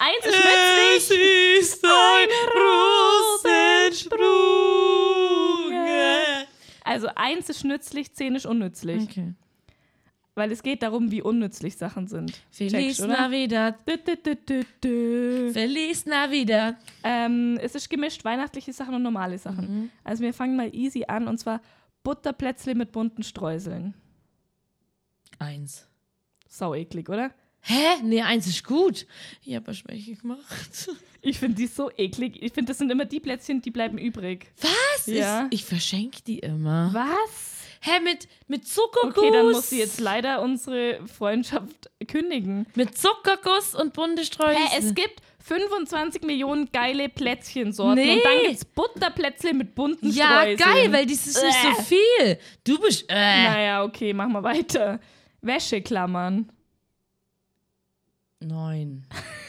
[0.02, 1.60] Eins ist nützlich.
[1.60, 2.30] ist ein
[3.90, 5.74] Rosensprung.
[6.84, 9.04] Also eins ist nützlich, zehn ist unnützlich.
[9.04, 9.34] Okay.
[10.40, 12.32] Weil es geht darum, wie unnützlich Sachen sind.
[12.50, 13.08] Feliz Checkst?
[13.08, 13.76] Navidad.
[13.86, 13.98] Dü,
[14.48, 15.52] dü, dü.
[15.52, 16.78] Feliz Navidad.
[17.04, 19.66] Ähm, es ist gemischt, weihnachtliche Sachen und normale Sachen.
[19.68, 19.90] Mhm.
[20.06, 21.60] Also wir fangen mal easy an und zwar
[22.04, 23.96] Butterplätzle mit bunten Streuseln.
[25.40, 25.90] Eins.
[26.48, 27.32] Sau eklig, oder?
[27.60, 28.02] Hä?
[28.02, 29.06] Nee, eins ist gut.
[29.44, 30.90] Ich habe welche gemacht.
[31.22, 32.42] Ich finde die so eklig.
[32.42, 34.54] Ich finde, das sind immer die Plätzchen, die bleiben übrig.
[34.62, 35.06] Was?
[35.08, 35.42] Ja.
[35.42, 36.92] Ist, ich verschenke die immer.
[36.94, 37.59] Was?
[37.82, 39.18] Hä, mit, mit Zuckerguss?
[39.18, 42.68] Okay, dann muss sie jetzt leider unsere Freundschaft kündigen.
[42.76, 44.56] Mit Zuckerguss und bunte Streusel.
[44.58, 48.16] Hä, es gibt 25 Millionen geile Plätzchensorten Nee.
[48.18, 50.58] und dann gibt's Butterplätzle mit bunten ja, Streuseln.
[50.58, 51.84] geil, weil das ist nicht so Äh.
[51.84, 52.40] viel.
[52.66, 53.06] Du bist.
[53.10, 53.14] Äh.
[53.16, 55.00] Naja, okay, machen wir weiter.
[55.42, 56.52] Wäscheklammern.
[58.42, 59.06] Neun.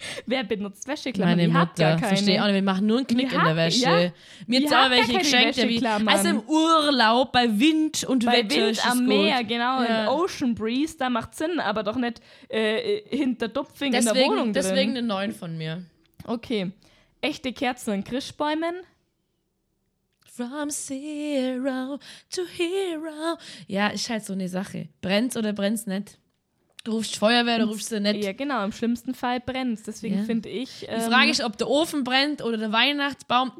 [0.26, 1.36] Wer benutzt Wäscheklammern?
[1.38, 1.82] Meine hab Mutter.
[1.90, 2.08] gar keine.
[2.16, 2.54] Verstehe auch nicht.
[2.56, 3.82] Wir machen nur einen Knick Die in der hat- Wäsche.
[3.82, 4.12] ja.
[4.46, 6.08] Mir Die hat auch hat gar welche geschenkt.
[6.08, 9.08] Also im Urlaub bei Wind und Bei Wetter Wind ist es am gut.
[9.08, 10.02] Meer, genau, Ja.
[10.04, 14.30] in Ocean Breeze, da macht Sinn, aber doch nicht äh, hinter Dupfing in der Deswegen,
[14.30, 14.52] Wohnung drin.
[14.54, 15.84] deswegen eine Neun von mir.
[16.24, 16.72] Okay.
[17.20, 18.74] Echte Kerzen in Christbäumen.
[20.32, 21.98] From zero
[22.30, 23.36] to hero.
[23.66, 24.88] Ja, ist halt so eine Sache.
[25.02, 26.18] Brennt's oder brennt's nicht?
[26.84, 28.24] Du rufst Feuerwehr oder rufst du nicht?
[28.24, 30.24] Ja, genau, im schlimmsten Fall brennt Deswegen Ja.
[30.24, 30.86] finde ich.
[30.88, 33.52] Ähm, Die Frage ist, ob der Ofen brennt oder der Weihnachtsbaum.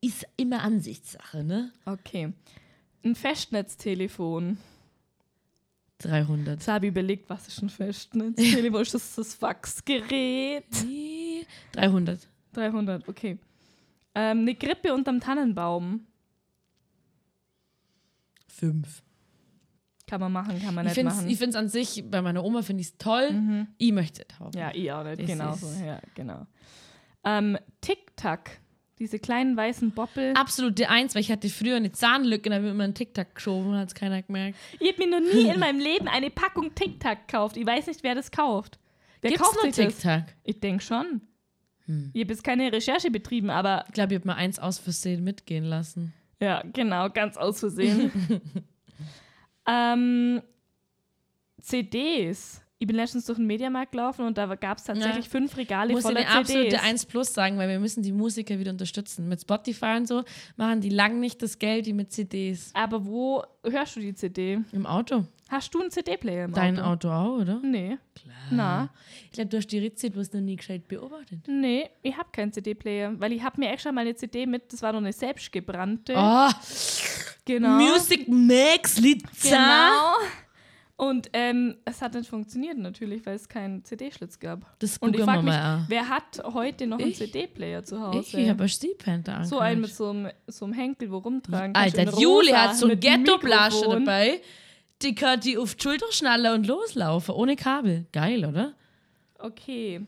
[0.00, 1.72] Ist immer Ansichtssache, ne?
[1.84, 2.32] Okay.
[3.04, 4.58] Ein Festnetztelefon.
[5.98, 6.58] 300.
[6.60, 8.82] Jetzt habe ich überlegt, was ist ein Festnetztelefon?
[8.82, 10.64] Ist das das Faxgerät?
[11.72, 12.20] 300.
[12.52, 13.38] 300, okay.
[14.14, 16.06] Ähm, eine Grippe unterm Tannenbaum.
[18.48, 19.02] 5.
[20.08, 21.30] Kann man machen, kann man Ich nicht finde es machen.
[21.30, 23.66] ich find's an sich, bei meiner Oma finde ich es toll.
[23.76, 24.56] Ich möchte es haben.
[24.58, 25.26] ja, ich auch nicht.
[25.26, 25.66] Genau so.
[25.84, 26.46] Ja, genau.
[27.24, 28.58] Ähm, Tic-Tac.
[28.98, 30.32] Diese kleinen weißen Boppel.
[30.34, 33.34] Absolut der Eins, weil ich hatte früher eine Zahnlücke, da habe ich immer einen Tic-Tac
[33.36, 34.58] geschoben und hat es keiner gemerkt.
[34.80, 37.56] Ich habe mir noch nie in meinem Leben eine Packung Tic-Tac gekauft.
[37.56, 38.78] Ich weiß nicht, wer das kauft.
[39.20, 39.76] Wer Gibt's kauft noch das?
[39.76, 40.24] Tic-Tac?
[40.42, 41.20] Ich denke schon.
[41.84, 42.10] Hm.
[42.12, 45.22] Ich habe jetzt keine Recherche betrieben, aber Ich glaube, ich habe mal eins aus Versehen
[45.22, 46.12] mitgehen lassen.
[46.40, 48.10] ja, genau, ganz aus Versehen.
[49.68, 50.42] ähm,
[51.60, 52.62] CDs.
[52.80, 55.30] Ich bin letztens durch den Mediamarkt gelaufen und da gab es tatsächlich Ja.
[55.30, 56.82] fünf Regale muss ich voller eine absolute CDs.
[56.84, 59.28] 1 Plus sagen, weil wir müssen die Musiker wieder unterstützen.
[59.28, 60.22] Mit Spotify und so
[60.56, 62.70] machen die lang nicht das Geld wie mit CDs.
[62.74, 64.60] Aber wo hörst du die CD?
[64.70, 65.24] Im Auto.
[65.48, 67.08] Hast du einen CD-Player im Dein Auto?
[67.08, 67.58] Auto auch, oder?
[67.64, 67.98] Nee.
[68.14, 68.36] Klar.
[68.50, 68.90] Na.
[69.24, 71.40] Ich glaube, du hast die Ritze, du hast noch nie gescheit beobachtet.
[71.48, 74.82] Nee, ich habe keinen CD-Player, weil ich habe mir extra mal eine CD mit, das
[74.82, 76.14] war noch eine selbstgebrannte.
[76.16, 76.50] Oh,
[77.44, 77.70] genau.
[77.78, 79.26] Music Max Liza.
[79.42, 80.12] Genau.
[81.00, 84.66] Und ähm, es hat nicht funktioniert natürlich, weil es keinen CD-Schlitz gab.
[84.80, 85.84] Das Und ich frage mich, mal an.
[85.86, 87.18] wer hat heute noch einen Ich?
[87.18, 88.40] CD-Player zu Ich, Hause?
[88.40, 92.18] ich habe ein Stiepenter so einen mit so einem, so einem Henkel, wo rumtragen Alter,
[92.18, 94.40] Juli hat so ein mit Ghetto-Blasche dabei.
[95.02, 98.06] Die kann die auf die Schulter schnallen und loslaufen, ohne Kabel.
[98.10, 98.74] Geil, oder?
[99.38, 100.04] Okay.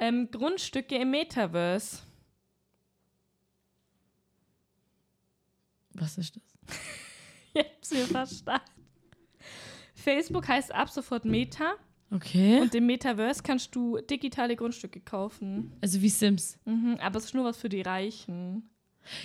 [0.00, 1.98] Ähm, Grundstücke im Metaverse.
[5.94, 6.42] Was ist das?
[7.54, 8.75] Ich hab's mir verstanden.
[10.06, 11.74] Facebook heißt ab sofort Meta
[12.12, 12.60] Okay.
[12.60, 15.72] und im Metaverse kannst du digitale Grundstücke kaufen.
[15.80, 16.56] also wie Sims.
[16.64, 18.70] Mhm, aber es ist nur was für die Reichen.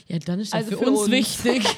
[0.07, 1.11] Ja, dann ist das Also für, für uns, uns.
[1.11, 1.63] wichtig.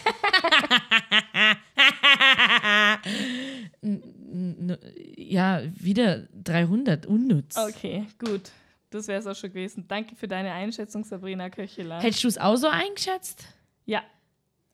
[5.17, 7.57] Ja, wieder 300, unnütz.
[7.57, 8.51] Okay, gut.
[8.89, 9.85] Das wäre es auch schon gewesen.
[9.87, 11.99] Danke für deine Einschätzung, Sabrina Köcheler.
[12.01, 13.45] Hättest du es auch so eingeschätzt?
[13.85, 14.01] ja.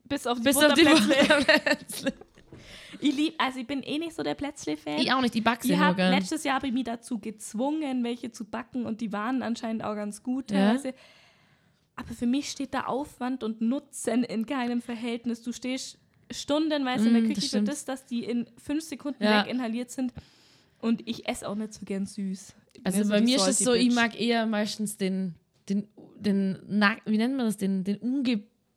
[0.04, 2.12] Bis auf die Bis auf die Butterplätzle.
[3.00, 4.98] Ich lieb, also ich bin eh nicht so der Plätzle-Fan.
[5.00, 6.12] Ich auch nicht, die Ich nur hab, gern.
[6.12, 9.94] letztes Jahr habe ich mich dazu gezwungen, welche zu backen und die waren anscheinend auch
[9.94, 10.58] ganz gut Ja.
[10.72, 10.94] teilweise.
[11.96, 15.42] Aber für mich steht da Aufwand und Nutzen in keinem Verhältnis.
[15.42, 15.98] Du stehst
[16.30, 19.44] stundenweise in der Mm, Küche das für das, dass die in fünf Sekunden Ja.
[19.44, 20.12] weginhaliert sind.
[20.78, 22.54] Und ich esse auch nicht so gern süß.
[22.72, 23.94] Ich Also ja so bei mir ist es so, ich Bitch.
[23.96, 25.34] mag eher meistens den,
[25.68, 27.98] den, den, na, wie nennt man das, den, den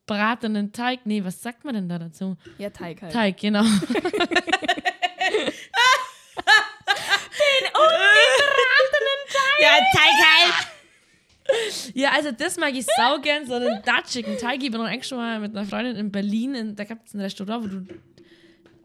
[0.10, 1.02] ungebratenen Teig.
[1.06, 2.36] Nee, was sagt man denn da dazu?
[2.58, 3.14] Ja, Teig halt.
[3.14, 3.64] Teig, genau.
[9.62, 11.94] Ja, Teig halt!
[11.94, 14.64] Ja, also das mag ich sau gern, so einen datschigen Teig.
[14.64, 17.22] Ich bin noch extra mal mit einer Freundin in Berlin, in, da gab es ein
[17.22, 17.86] Restaurant, wo du.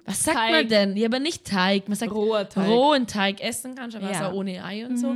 [0.05, 0.53] Was sagt Teig.
[0.53, 0.97] man denn?
[0.97, 1.89] Ja, aber nicht Teig.
[1.89, 2.67] Man sagt Roher Teig.
[2.69, 4.29] rohen Teig essen kannst, aber Ja.
[4.29, 5.15] auch ohne Ei und so.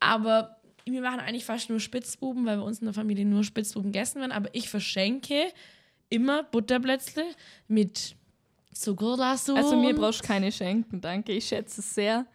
[0.00, 0.57] Aber
[0.92, 4.20] wir machen eigentlich fast nur Spitzbuben, weil bei uns in der Familie nur Spitzbuben gegessen
[4.20, 4.32] werden.
[4.32, 5.52] Aber ich verschenke
[6.08, 7.24] immer Butterblätzle
[7.66, 8.16] mit
[8.72, 9.56] Zuckerlasur.
[9.56, 11.32] Also mir brauchst du keine Schenken, danke.
[11.32, 12.26] Ich schätze es sehr.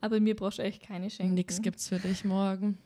[0.00, 1.34] Aber mir brauchst du echt keine Schenken.
[1.34, 2.78] Nix gibt's für dich morgen.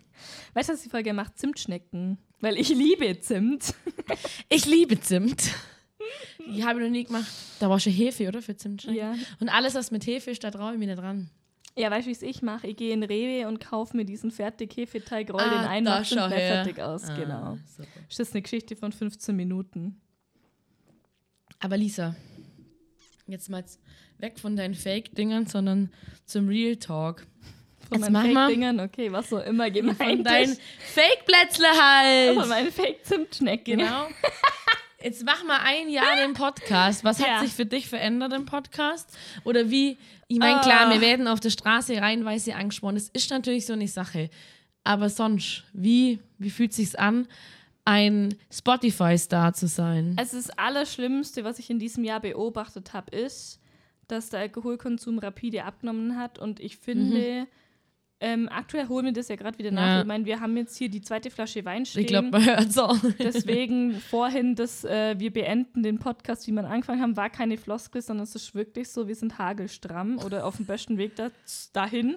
[0.55, 1.39] Weißt du, was die Folge macht?
[1.39, 2.19] Zimtschnecken.
[2.41, 3.75] Weil ich liebe Zimt.
[4.49, 5.55] Ich liebe Zimt.
[6.47, 7.31] Die habe ich noch nie gemacht.
[7.59, 8.43] Da war schon Hefe, oder?
[8.43, 8.99] Für Zimtschnecken.
[8.99, 9.15] Ja.
[9.41, 11.31] Und alles, was mit Hefe ist, da traue ich mich nicht dran.
[11.77, 12.67] Ja, weißt du, wie es ich mache?
[12.67, 16.05] Ich gehe in Rewe und kaufe mir diesen fertig Hefeteig, roll den Ah, ein, mach
[16.05, 16.65] schau Zimt her.
[16.65, 17.09] fertig aus.
[17.09, 17.59] Ah, Genau.
[17.77, 17.89] super.
[18.09, 20.01] Das ist eine Geschichte von 15 Minuten.
[21.61, 22.15] Aber Lisa,
[23.27, 23.65] jetzt mal
[24.19, 25.91] weg von deinen Fake-Dingern, sondern
[26.27, 27.27] zum Real Talk.
[27.89, 28.35] Von Jetzt meinen.
[28.35, 30.57] Fake-Dingern, okay, was so immer gemeint Von deinen.
[30.95, 32.49] Fake-Plätzle Von halt!
[32.49, 33.79] meinen Fake-Zimtschnecken.
[33.79, 34.09] Genau.
[35.03, 37.03] Jetzt mach mal ein Jahr den Podcast.
[37.05, 37.27] Was Ja.
[37.27, 39.17] hat sich für dich verändert im Podcast?
[39.45, 39.99] Oder wie?
[40.29, 40.93] Ich meine, klar, Ah.
[40.93, 42.95] wir werden auf der Straße reihenweise angesprochen.
[42.95, 44.31] Das ist natürlich so eine Sache.
[44.85, 47.27] Aber sonst, wie, wie fühlt sich's an,
[47.85, 50.15] ein Spotify-Star zu sein?
[50.19, 53.61] Also das Allerschlimmste, was ich in diesem Jahr beobachtet habe, ist,
[54.09, 56.39] dass der Alkoholkonsum rapide abgenommen hat.
[56.39, 57.47] Und ich finde,
[58.25, 59.87] ähm, aktuell holen wir das ja gerade wieder nach.
[59.87, 60.01] Ja.
[60.03, 62.03] Ich meine, wir haben jetzt hier die zweite Flasche Wein stehen.
[62.03, 62.97] Ich glaube, man hört's auch.
[63.19, 68.01] Deswegen vorhin, dass äh, wir beenden den Podcast, wie wir angefangen haben, war keine Floskel,
[68.01, 71.31] sondern es ist wirklich so, wir sind hagelstramm oder auf dem besten Weg da,
[71.73, 72.17] dahin.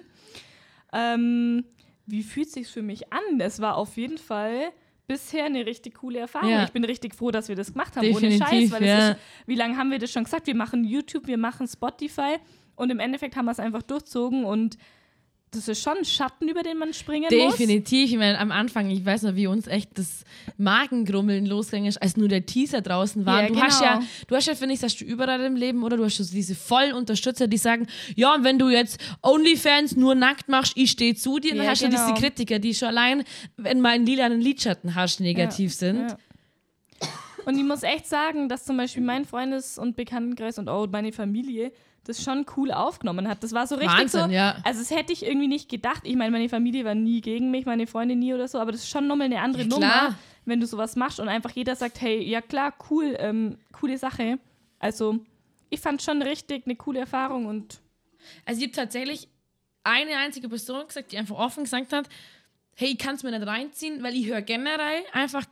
[0.92, 1.64] Ähm,
[2.06, 3.40] wie fühlt sich für mich an?
[3.40, 4.70] Es war auf jeden Fall
[5.08, 6.50] bisher eine richtig coole Erfahrung.
[6.50, 6.62] Ja.
[6.62, 8.98] Ich bin richtig froh, dass wir das gemacht haben, ohne Definitiv, Scheiß, weil ja.
[8.98, 10.46] es ist, wie lange haben wir das schon gesagt?
[10.46, 12.36] Wir machen YouTube, wir machen Spotify
[12.76, 14.78] und im Endeffekt haben wir es einfach durchzogen und
[15.52, 17.56] das ist schon ein Schatten, über den man springen muss.
[17.56, 18.10] Definitiv.
[18.10, 20.24] Ich meine, am Anfang, ich weiß noch, wie uns echt das
[20.58, 23.44] Magengrummeln losgegangen ist, als nur der Teaser draußen war.
[23.44, 24.06] Ja, du hast ja, genau.
[24.26, 25.96] du hast ja, finde ich, das hast du überall im Leben, oder?
[25.96, 30.14] Du hast so diese vollen Unterstützer, die sagen, ja, und wenn du jetzt OnlyFans nur
[30.14, 31.52] nackt machst, ich stehe zu dir.
[31.52, 32.06] Und dann Ja, hast du genau.
[32.06, 33.24] diese Kritiker, die schon allein,
[33.56, 36.10] wenn mal einen lilanen Lidschatten hast, negativ sind.
[36.10, 36.18] Ja.
[37.44, 41.12] Und ich muss echt sagen, dass zum Beispiel mein Freundes- und Bekanntenkreis und auch meine
[41.12, 41.72] Familie
[42.08, 43.42] das schon cool aufgenommen hat.
[43.42, 44.30] Das war so richtig Wahnsinn, so.
[44.30, 44.56] ja.
[44.64, 46.02] Also, das hätte ich irgendwie nicht gedacht.
[46.04, 48.82] Ich meine, meine Familie war nie gegen mich, meine Freunde nie oder so, aber das
[48.82, 52.00] ist schon nochmal eine andere Ja, Nummer, wenn du sowas machst und einfach jeder sagt,
[52.00, 54.38] hey, ja klar, cool, ähm, coole Sache.
[54.78, 55.18] Also,
[55.70, 57.80] ich fand schon richtig eine coole Erfahrung und
[58.44, 59.28] Also ich habe tatsächlich
[59.84, 62.08] eine einzige Person gesagt, die einfach offen gesagt hat,
[62.74, 65.44] hey, ich kann es mir nicht reinziehen, weil ich höre generell einfach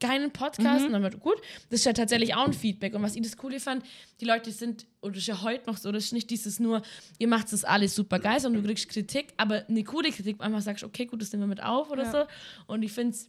[0.00, 0.86] keinen Podcast.
[0.86, 2.94] Und dann war gut, das ist ja tatsächlich auch ein Feedback.
[2.94, 3.84] Und was ich das Coole fand,
[4.20, 6.82] die Leute sind, oder das ist ja heute noch so, das ist nicht dieses nur,
[7.18, 10.42] ihr macht das alles super geil, sondern du kriegst Kritik, aber eine coole Kritik, wo
[10.42, 12.10] einfach sagst, okay, gut, das nehmen wir mit auf oder Ja.
[12.12, 12.24] so.
[12.66, 13.28] Und ich finde es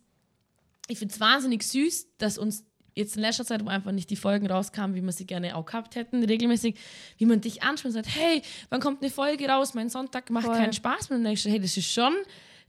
[0.88, 4.48] ich find's wahnsinnig süß, dass uns jetzt in letzter Zeit, wo einfach nicht die Folgen
[4.48, 6.76] rauskamen, wie wir sie gerne auch gehabt hätten, regelmäßig,
[7.18, 9.74] wie man dich anspricht und sagt, hey, wann kommt eine Folge raus?
[9.74, 10.58] Mein Sonntag macht Voll.
[10.58, 11.18] keinen Spaß mehr.
[11.18, 12.14] Und dann denkst du, hey, das ist schon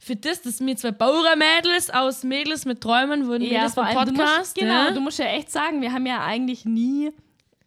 [0.03, 3.95] für das, dass wir zwei Bauermädels aus Mädels mit Träumen wurden wir das vom allem,
[3.95, 4.37] Podcast.
[4.39, 4.91] musst, genau, ja?
[4.91, 7.11] du musst ja echt sagen, wir haben ja eigentlich nie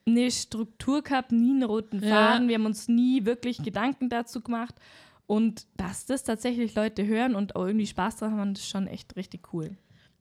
[0.06, 2.10] eine Struktur gehabt, nie einen roten Ja.
[2.10, 2.48] Faden.
[2.48, 4.74] Wir haben uns nie wirklich Gedanken dazu gemacht.
[5.26, 8.86] Und dass das tatsächlich Leute hören und auch irgendwie Spaß daran haben, das ist schon
[8.86, 9.70] echt richtig cool.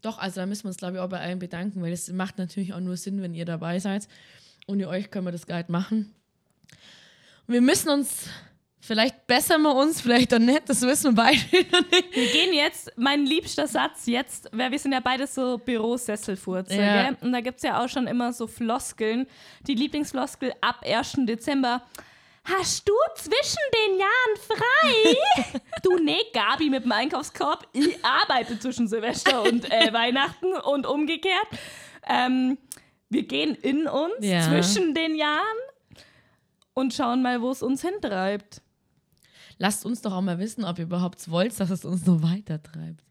[0.01, 2.38] Doch, also da müssen wir uns, glaube ich, auch bei allen bedanken, weil es macht
[2.38, 4.08] natürlich auch nur Sinn, wenn ihr dabei seid.
[4.67, 6.13] Ohne euch können wir das gar nicht machen.
[7.45, 8.30] Und wir müssen uns,
[8.86, 11.38] vielleicht bessern wir uns, vielleicht auch nicht, das wissen wir beide
[11.71, 12.15] noch nicht.
[12.15, 17.04] Wir gehen jetzt, mein liebster Satz jetzt, weil wir sind ja beide so Bürosesselfurzer, Ja.
[17.04, 17.17] gell?
[17.21, 19.28] Und da gibt es ja auch schon immer so Floskeln.
[19.67, 21.13] Die Lieblingsfloskel ab 1.
[21.26, 21.82] Dezember.
[22.43, 25.60] Hast du zwischen den Jahren frei?
[25.84, 27.67] du, nee, Gabi mit dem Einkaufskorb.
[27.74, 31.48] Ich arbeite zwischen Silvester und äh, Weihnachten und umgekehrt.
[32.08, 32.60] Ähm,
[33.10, 34.41] wir gehen in uns Ja.
[34.41, 35.41] zwischen den Jahren
[36.76, 38.62] und schauen mal, wo es uns hintreibt.
[39.57, 42.61] Lasst uns doch auch mal wissen, ob ihr überhaupt wollt, dass es uns noch weiter
[42.61, 43.03] treibt.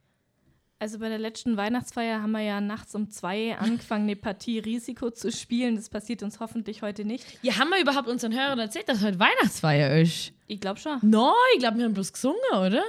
[0.78, 5.10] Also bei der letzten Weihnachtsfeier haben wir ja nachts um zwei angefangen, eine Partie Risiko
[5.10, 5.76] zu spielen.
[5.76, 7.24] Das passiert uns hoffentlich heute nicht.
[7.42, 10.32] Ja, haben wir überhaupt unseren Hörern erzählt, dass heute Weihnachtsfeier ist?
[10.46, 10.98] Ich glaube schon.
[11.00, 12.82] No, ich glaube, wir haben bloß gesungen, oder?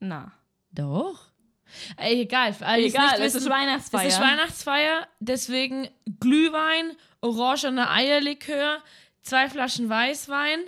[0.00, 0.32] Na.
[0.72, 1.32] Doch.
[1.96, 4.06] Ey, egal, die Egal, es ist Weihnachtsfeier.
[4.06, 5.88] Es ist Weihnachtsfeier, deswegen
[6.20, 8.78] Glühwein, orangener Eierlikör,
[9.22, 10.60] zwei Flaschen Weißwein.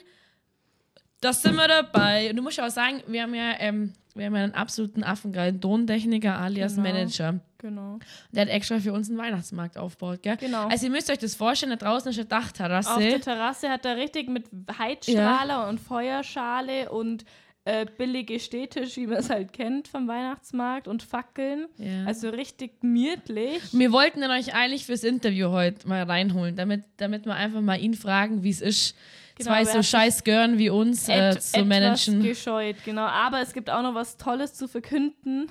[1.24, 2.30] Das sind wir dabei.
[2.30, 5.02] Und du musst ja auch sagen, wir haben ja, ähm, wir haben ja einen absoluten
[5.02, 6.88] affengeilen Tontechniker alias Genau.
[6.88, 7.40] Manager.
[7.58, 7.98] Genau.
[8.32, 10.36] Der hat extra für uns einen Weihnachtsmarkt aufgebaut, gell?
[10.36, 10.68] Genau.
[10.68, 12.90] Also ihr müsst euch das vorstellen, da draußen ist eine Dachterrasse.
[12.92, 14.44] Auf der Terrasse hat er richtig mit
[14.78, 17.24] Heizstrahler und Feuerschale und
[17.64, 21.68] äh, billige Städtisch, wie man es halt kennt vom Weihnachtsmarkt und Fackeln.
[21.78, 22.04] Ja.
[22.04, 23.62] Also richtig gemütlich.
[23.72, 27.80] Wir wollten ihn euch eigentlich fürs Interview heute mal reinholen, damit, damit wir einfach mal
[27.80, 28.94] ihn fragen, wie es ist,
[29.36, 32.20] Genau, zwei so scheiß Gören wie uns äh, Et- zu managen.
[32.20, 33.02] Etwas gescheut, genau.
[33.06, 35.48] Aber es gibt auch noch was Tolles zu verkünden.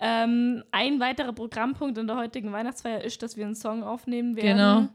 [0.00, 4.58] Ähm, ein weiterer Programmpunkt in der heutigen Weihnachtsfeier ist, dass wir einen Song aufnehmen werden.
[4.58, 4.88] Genau.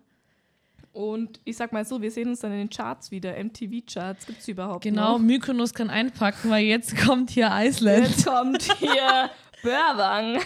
[0.91, 3.35] Und ich sag mal so, wir sehen uns dann in den Charts wieder.
[3.41, 5.19] MTV-Charts gibt es überhaupt Genau, noch.
[5.19, 8.07] Mykonos kann einpacken, weil jetzt kommt hier Iceland.
[8.07, 9.29] Jetzt kommt hier
[9.63, 10.39] Börwang.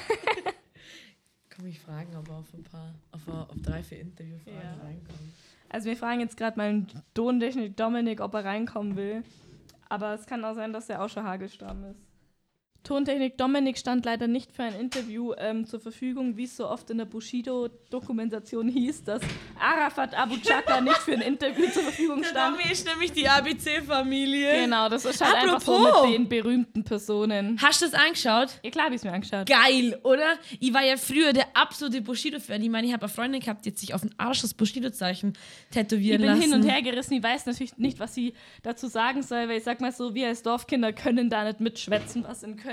[1.49, 4.83] Kann mich fragen, ob er auf ein paar, auf, auf drei, vier Interviewfragen Ja.
[4.83, 5.19] reinkommt.
[5.71, 9.23] Also wir fragen jetzt gerade mal einen Tontechnik Dominik, ob er reinkommen will.
[9.87, 12.10] Aber es kann auch sein, dass er auch schon Hagelsturm ist.
[12.83, 16.89] Tontechnik Dominik stand leider nicht für ein Interview ähm, zur Verfügung, wie es so oft
[16.89, 19.21] in der Bushido-Dokumentation hieß, dass
[19.59, 22.57] Arafat Abu Chaka nicht für ein Interview zur Verfügung stand.
[22.59, 24.61] Domi ist nämlich die ABC-Familie.
[24.63, 26.09] Genau, das ist halt einfach so Apropos.
[26.09, 27.59] mit den berühmten Personen.
[27.61, 28.49] Hast du das angeschaut?
[28.63, 29.47] Ja klar, habe ich es mir angeschaut.
[29.47, 30.33] Geil, oder?
[30.59, 32.61] Ich war ja früher der absolute Bushido-Fan.
[32.61, 35.33] Ich meine, ich habe eine Freundin gehabt, die hat sich auf den Arsch das Bushido-Zeichen
[35.69, 36.41] Ich tätowieren bin lassen.
[36.41, 37.13] hin und her gerissen.
[37.13, 40.27] Ich weiß natürlich nicht, was sie dazu sagen soll, weil ich sag mal so, wir
[40.27, 42.70] als Dorfkinder können da nicht mitschwätzen, was in Köln,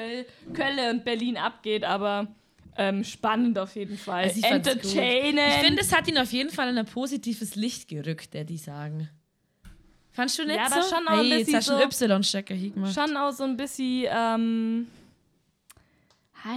[0.54, 2.26] Köln und Berlin abgeht, aber
[2.76, 4.24] ähm, spannend auf jeden Fall.
[4.24, 4.44] Also ich.
[4.44, 5.40] Entertainend.
[5.48, 8.58] Ich finde, es hat ihn auf jeden Fall in ein positives Licht gerückt, der die
[8.58, 9.08] sagen.
[10.12, 10.74] Fandst du nicht Ja, so?
[10.76, 12.94] aber schon auch ein hey, jetzt bisschen so- Y-Stecker hier gemacht.
[12.94, 14.86] schon auch so ein bisschen, ähm,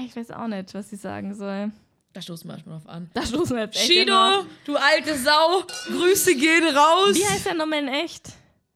[0.06, 1.72] ich weiß auch nicht, was ich sagen soll.
[2.14, 3.10] Da stoßen wir erstmal drauf an.
[3.14, 4.46] Da stoßen wir jetzt echt Shido, auf.
[4.66, 7.16] du alte Sau, Grüße gehen raus.
[7.16, 8.30] Wie heißt der nochmal in echt?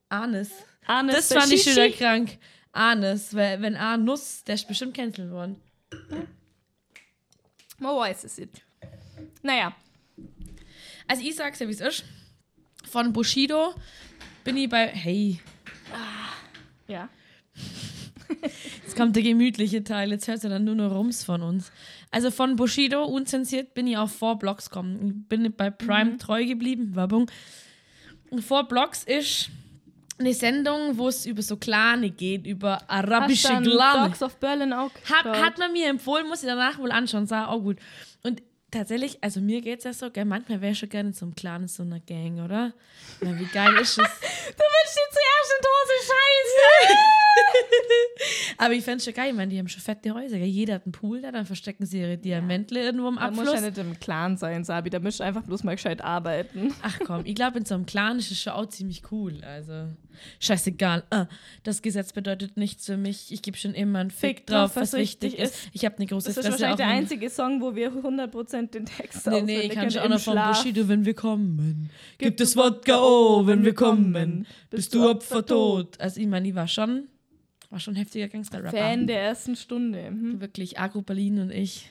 [0.09, 0.51] Anis.
[0.87, 2.37] Arnes Das fand ich schon krank.
[2.75, 5.55] Anis, weil wenn Anus, der ist bestimmt cancelled worden.
[7.79, 8.61] Man weiß es nicht.
[9.41, 9.75] Naja,
[11.07, 12.03] Also ich sag's ja, wie es ist.
[12.89, 13.73] Von Bushido
[14.43, 15.39] bin ich bei, hey,
[16.87, 17.09] ja.
[18.83, 21.71] jetzt kommt der gemütliche Teil, jetzt hört ihr dann nur noch Rums von uns.
[22.11, 25.23] Also von Bushido, unzensiert, bin ich auf vor Blogs gekommen.
[25.23, 26.19] Ich bin bei Prime Mhm.
[26.19, 27.29] treu geblieben, Werbung.
[28.39, 29.49] Vor Blogs ist
[30.17, 34.07] eine Sendung, wo es über so Klane geht, über arabische Klane.
[34.07, 37.47] Dogs of Berlin auch Hat, hat man mir empfohlen, muss ich danach wohl anschauen, sah
[37.47, 37.77] auch gut.
[38.23, 41.13] Und tatsächlich, also mir geht es ja so, gell, manchmal wäre ich schon gerne in
[41.13, 42.73] so einem Clan, in so einer Gang, oder?
[43.21, 43.97] Na, wie geil ist es?
[44.45, 46.97] Du wünschst dir zuerst in Dose Scheiße.
[48.57, 50.37] Aber ich fände es schon geil, ich meine, die haben schon fette Häuser.
[50.37, 50.47] Gell?
[50.47, 53.55] Jeder hat einen Pool da, dann verstecken sie ihre Diamantle irgendwo im Da muss Abfluss.
[53.55, 54.89] ja nicht im Clan sein, Sabi.
[54.89, 56.73] Da müsst ihr einfach bloß mal gescheit arbeiten.
[56.81, 59.41] Ach komm, ich glaube, in so einem Clan ist es schon auch ziemlich cool.
[59.43, 59.87] Also,
[60.39, 61.03] scheißegal.
[61.09, 61.27] Ah,
[61.63, 63.31] das Gesetz bedeutet nichts für mich.
[63.31, 65.55] Ich gebe schon immer einen Fick, drauf, was wichtig ist.
[65.73, 66.51] Ich habe eine große Das ist Fresse.
[66.51, 70.09] wahrscheinlich der einzige Song, wo wir 100% den Text Nee, nee, ich kann schon auch
[70.09, 70.35] noch von.
[70.35, 71.89] Bushido, wenn wir kommen.
[72.17, 74.45] Gibt es Wodka, oh, wenn wir kommen.
[74.69, 75.99] Bist du Opfer tot.
[75.99, 77.07] Also, ich meine, ich war schon,
[77.69, 78.75] war schon ein heftiger Gangster-Rapper.
[78.77, 80.05] Fan der ersten Stunde.
[80.07, 80.41] Hm.
[80.41, 81.89] Wirklich, Agro Berlin und ich.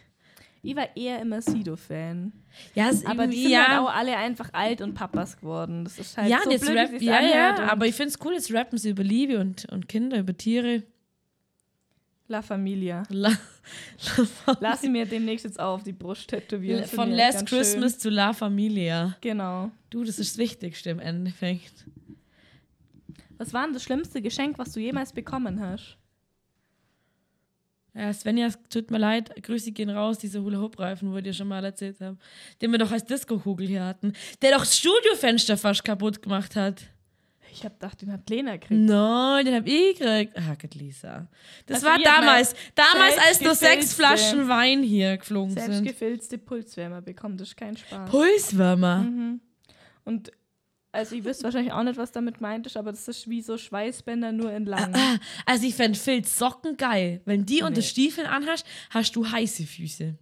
[0.64, 2.33] Ich war eher immer Sido-Fan.
[2.74, 3.68] Ja, Aber die sind ja.
[3.68, 5.85] halt auch alle einfach alt und Papas geworden.
[5.85, 8.09] Das ist halt ja, so jetzt blöd, rap, wie sich's ja, ja, aber ich finde
[8.09, 10.83] es cool, jetzt rappen sie über Liebe und, und Kinder, über Tiere.
[12.29, 13.03] La Familia.
[13.11, 13.31] La,
[14.61, 16.85] Lass sie mir demnächst jetzt auch auf die Brust tätowieren.
[16.87, 18.00] Von Last Christmas Schön.
[18.00, 19.16] zu La Familia.
[19.20, 19.70] Genau.
[19.90, 21.85] Du, das ist das Wichtigste im Endeffekt.
[23.37, 25.98] Was war denn das schlimmste Geschenk, was du jemals bekommen hast?
[27.96, 31.46] Ja, Svenja, es tut mir leid, Grüße gehen raus, diese Hula-Hoop-Reifen, wo ich dir schon
[31.46, 32.16] mal erzählt habe.
[32.61, 34.12] Den wir doch als Disco-Kugel hier hatten.
[34.42, 36.83] Der doch das Studiofenster fast kaputt gemacht hat.
[37.52, 38.80] Ich hab gedacht, den hat Lena gekriegt.
[38.80, 40.37] Nein, den hab ich gekriegt.
[40.37, 41.28] Ah, Gott, Lisa.
[41.66, 45.62] Das Also war damals, damals, als nur sechs Flaschen Wein hier geflogen sind.
[45.62, 48.11] Selbstgefilzte Pulswärmer bekommen, das ist kein Spaß.
[48.11, 49.07] Pulswürmer.
[50.04, 50.33] Und
[50.94, 53.59] also ihr wisst wahrscheinlich auch nicht, was damit meint ist, aber das ist wie so
[53.59, 54.94] Schweißbänder nur in lang.
[54.94, 57.20] Ah, Also ich fände Filzsocken geil.
[57.24, 60.14] Wenn die unter Stiefeln anhast, hast du heiße Füße.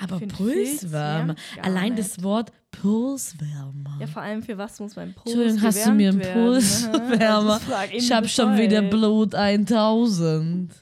[0.00, 1.98] Aber Pulswärmer, ja, allein nicht.
[1.98, 3.96] das Wort Pulswärmer.
[4.00, 6.20] Ja, vor allem für was muss mein Puls Entschuldigung, hast du mir einen?
[6.32, 7.60] Pulswärmer?
[7.92, 10.72] Ich hab schon wieder Blut 1000.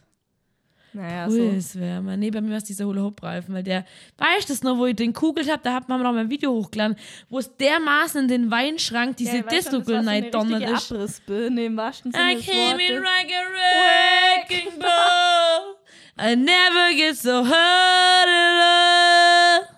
[0.95, 1.39] Naja, so.
[1.39, 2.17] Pulswärmer.
[2.17, 3.87] Nee, bei mir war es dieser Hula-Hoop-Reifen, weil der,
[4.19, 6.31] weißt du das noch, wo ich den kugelt habe, da hat man noch mal ein
[6.31, 6.97] Video hochgeladen,
[7.31, 10.05] wo es dermaßen in den Weinschrank diese ja, weißt du, das war Disco so eine
[10.05, 10.93] Night donnert ist.
[10.93, 15.77] Abrissbirne im wahrsten Sinne I came in like a wrecking ball.
[16.19, 19.73] I never get so hurt in love.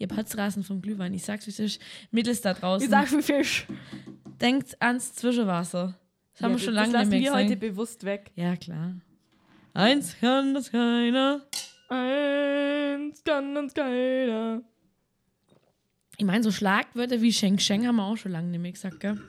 [0.00, 1.12] Ihr Patzrasen vom Glühwein.
[1.14, 1.82] Ich sag's, wie es ist.
[2.12, 2.88] Mittels da draußen.
[2.88, 3.66] sagt wie Fisch?
[4.40, 5.98] Denkt ans Zwischenwasser.
[6.38, 8.30] Das haben Ja, wir schon das lange lassen nicht mehr wir heute bewusst weg.
[8.36, 8.94] Ja, klar.
[9.74, 11.42] Eins kann das keiner.
[11.88, 14.62] Eins kann uns keiner.
[16.16, 19.00] Ich meine, so Schlagwörter wie Sheng Sheng haben wir auch schon lange nicht mehr gesagt,
[19.00, 19.20] gell?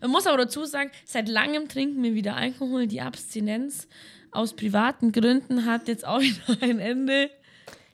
[0.00, 2.86] Man muss aber dazu sagen, seit langem trinken wir wieder Alkohol.
[2.86, 3.86] Die Abstinenz
[4.30, 7.30] aus privaten Gründen hat jetzt auch wieder ein Ende.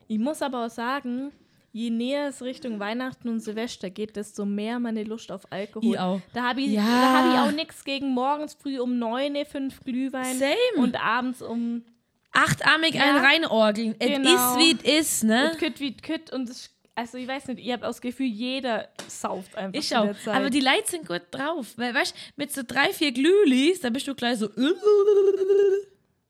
[0.06, 1.32] Ich muss aber auch sagen,
[1.72, 5.92] je näher es Richtung Weihnachten und Silvester geht, desto mehr meine Lust auf Alkohol.
[5.94, 6.20] Ich auch.
[6.32, 6.82] Da habe ich, Ja.
[6.82, 10.54] da hab ich auch nichts gegen morgens früh um 9 Uhr fünf Glühwein Same.
[10.76, 11.84] und abends um
[12.32, 13.02] Achtarmig Ja.
[13.02, 13.94] ein reinorgeln.
[13.98, 14.30] Es Genau.
[14.30, 15.50] ist, wie es ist, ne?
[15.52, 18.88] und kütt wie kütt und das, also ich weiß nicht, ich habe das Gefühl, jeder
[19.08, 20.14] sauft einfach Ich auch.
[20.26, 21.74] Aber die Leute sind gut drauf.
[21.76, 24.48] Weil, weißt du, mit so drei, vier Glühlis, da bist du gleich so.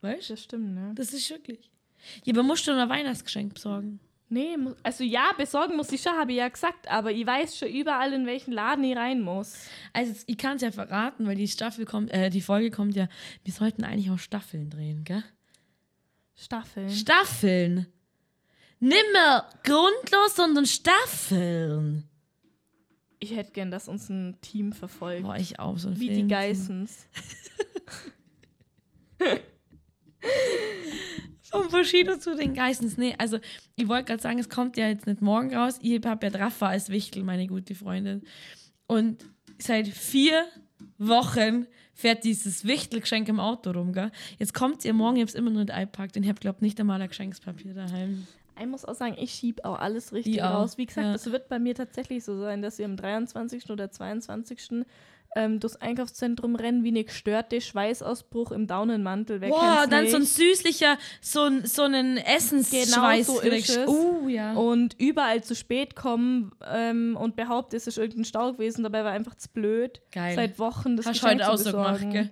[0.00, 0.33] Weißt du?
[0.35, 0.92] das stimmt, ne?
[0.94, 1.70] Das ist wirklich.
[2.24, 4.00] Ja, aber musst du noch ein Weihnachtsgeschenk besorgen?
[4.33, 7.69] Nee, also ja, besorgen muss ich schon, habe ich ja gesagt, aber ich weiß schon
[7.69, 9.66] überall, in welchen Laden ich rein muss.
[9.93, 13.09] Also ich kann es ja verraten, weil die Staffel kommt, äh, die Folge kommt ja.
[13.43, 15.25] Wir sollten eigentlich auch Staffeln drehen, gell?
[16.37, 16.90] Staffeln.
[16.90, 17.87] Staffeln.
[18.79, 22.09] Nimmer grundlos, sondern Staffeln.
[23.19, 25.25] Ich hätte gern, dass uns ein Team verfolgt.
[25.25, 26.29] Boah, ich auch so ein Wie Film.
[26.29, 27.09] die Geissens.
[31.51, 32.97] Vom Bushido zu den Geissens.
[32.97, 33.39] Nee, also
[33.77, 35.79] ich wollte gerade sagen, es kommt ja jetzt nicht morgen raus.
[35.83, 38.23] Ich habe ja Draffa als Wichtel, meine gute Freundin.
[38.87, 39.25] Und
[39.59, 40.45] seit vier
[40.99, 44.11] Wochen fährt dieses Wichtelgeschenk im Auto rum, gell?
[44.39, 46.81] Jetzt kommt ihr morgen, ich es immer nur nicht eingepackt und ich habe, glaube nicht
[46.81, 48.27] einmal ein Geschenkspapier daheim.
[48.59, 50.77] Ich muss auch sagen, ich schiebe auch alles richtig Ich auch, raus.
[50.77, 51.15] Wie gesagt, ja.
[51.15, 53.71] es wird bei mir tatsächlich so sein, dass wir am 23.
[53.71, 54.85] oder 22.
[55.37, 59.40] Ähm, durchs Einkaufszentrum rennen wie eine gestörte Schweißausbruch im Daunenmantel.
[59.40, 60.35] Wer kennt's dann so ein nicht?
[60.35, 63.27] süßlicher, so ein, so einen Essensschweiß.
[63.27, 63.88] Genau so ist es.
[63.88, 64.55] Oh, ja.
[64.55, 69.12] und überall zu spät kommen ähm, und behauptet, es ist irgendein Stau gewesen, dabei war
[69.12, 70.01] einfach zu blöd.
[70.11, 70.35] Geil.
[70.35, 72.31] Seit Wochen das Hast du Geschenk heute auch so gemacht, gell?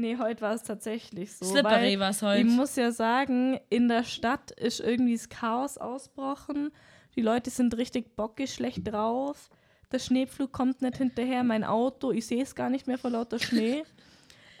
[0.00, 1.44] Nee, heute war es tatsächlich so.
[1.44, 2.40] Slippery war es heute.
[2.40, 6.70] Ich muss ja sagen, in der Stadt ist irgendwie das Chaos ausbrochen.
[7.16, 9.50] Die Leute sind richtig bockig schlecht drauf.
[9.92, 11.42] Der Schneepflug kommt nicht hinterher.
[11.42, 13.84] Mein Auto, ich sehe es gar nicht mehr vor lauter Schnee.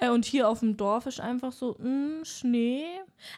[0.02, 2.86] Äh, und hier auf dem Dorf ist einfach so, mh, Schnee.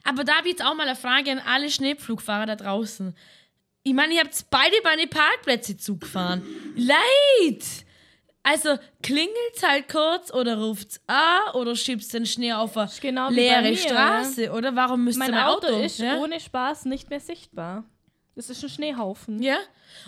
[0.05, 3.17] Aber da habe ich jetzt auch mal eine Frage an alle Schneepflugfahrer da draußen.
[3.83, 6.43] Ich meine, ihr habt beide bei den Parkplätze zugefahren.
[6.77, 7.65] Leid!
[8.45, 13.63] Also klingelt's halt kurz oder ruft's an oder schiebt's den Schnee auf eine genau leere
[13.63, 14.75] mir, Straße, oder?
[14.75, 16.19] Warum müsste Mein, mein, Auto, ist ja?
[16.19, 17.85] ohne Spaß nicht mehr sichtbar.
[18.35, 19.43] Das ist ein Schneehaufen.
[19.43, 19.59] ja?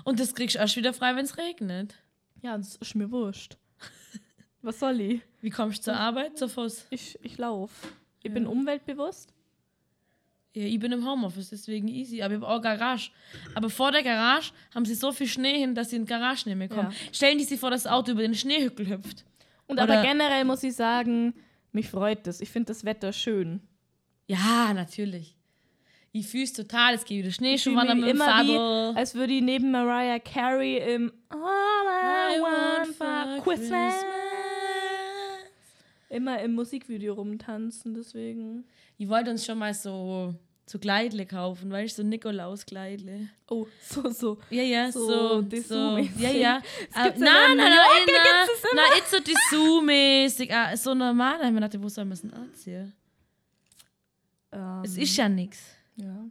[0.04, 1.94] Und das kriegst du erst wieder frei, wenn es regnet.
[2.42, 3.56] Ja, das ist mir wurscht.
[4.62, 5.20] Was soll ich?
[5.42, 6.38] Wie kommst du zur Arbeit?
[6.38, 6.86] Zu Fuß?
[6.90, 7.88] Ich, ich laufe.
[8.22, 9.34] Ich bin umweltbewusst.
[10.54, 12.22] Ja, ich bin im Homeoffice, deswegen easy.
[12.22, 13.10] Aber ich habe auch Garage.
[13.54, 16.48] Aber vor der Garage haben sie so viel Schnee hin, dass sie in die Garage
[16.48, 16.90] nicht mehr kommen.
[16.92, 17.12] Ja.
[17.12, 19.24] Stellen die sich vor, dass das Auto über den Schneehügel hüpft.
[19.66, 21.34] Und Oder- aber generell muss ich sagen,
[21.72, 22.40] mich freut das.
[22.40, 23.60] Ich finde das Wetter schön.
[24.26, 25.36] Ja, natürlich.
[26.16, 26.94] Ich fühl's total.
[26.94, 28.96] Es geht wieder Ich Schneeschuh fühle wandern mich mit dem immer wie, Vater.
[28.96, 31.38] als würde ich neben Mariah Carey im All
[32.36, 33.94] I Want for Christmas
[36.10, 37.94] immer im Musikvideo rumtanzen.
[37.94, 38.64] Deswegen.
[38.96, 40.32] Ich wollte uns schon mal so,
[40.66, 43.28] so Kleidle kaufen, weißt du, so Nikolaus-Kleidle.
[43.50, 44.38] Oh, so, so.
[44.50, 45.44] Ja, ja, So so.
[45.62, 46.58] so, ja, ja.
[46.60, 50.52] Gibt's Nein, nein, nein, nein, es nein, nicht so Dessous-mäßig.
[50.54, 51.38] Ah, so normal.
[51.38, 52.92] Da haben wir gedacht, wo soll man es denn anziehen?
[54.52, 55.73] Ähm, Es ist ja nichts.
[55.96, 56.26] Ja.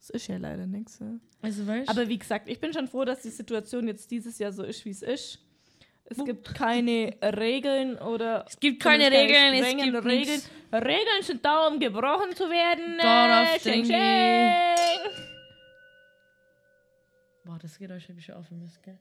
[0.00, 0.98] Es ist ja leider nichts.
[1.00, 1.18] Ja.
[1.42, 1.88] Also, weißt?
[1.88, 4.84] Aber wie gesagt, ich bin schon froh, dass die Situation jetzt dieses Jahr so ist,
[4.84, 5.40] wie es ist.
[6.10, 8.46] Es gibt keine Regeln oder.
[8.48, 10.06] Es gibt keine Regeln, es gibt Regeln.
[10.06, 10.50] nichts.
[10.72, 12.96] Regeln sind da, um gebrochen zu werden.
[12.98, 15.28] Darauf denke schenk.
[17.44, 18.98] Boah, das geht euch schon auf den Mist, gell?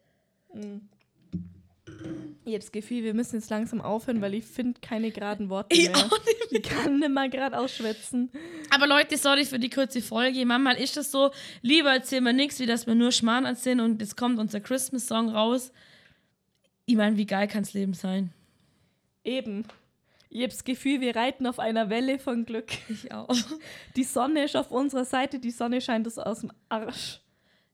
[2.46, 5.76] Ich habe das Gefühl, wir müssen jetzt langsam aufhören, weil ich finde keine geraden Worte
[5.76, 5.98] Ich mehr.
[5.98, 6.18] auch
[6.50, 8.32] Ich kann nicht mal gerade ausschwätzen.
[8.70, 10.46] Aber Leute, sorry für die kurze Folge.
[10.46, 11.32] Manchmal ist das so,
[11.62, 15.30] lieber erzählen wir nichts, wie dass wir nur Schmarrn erzählen und jetzt kommt unser Christmas-Song
[15.30, 15.72] raus.
[16.86, 18.32] Ich meine, wie geil kann's Leben sein?
[19.26, 19.66] Eben.
[20.30, 22.72] Ich habe das Gefühl, wir reiten auf einer Welle von Glück.
[22.90, 23.28] Ich auch.
[23.96, 27.22] Die Sonne ist auf unserer Seite, die Sonne scheint uns aus dem Arsch.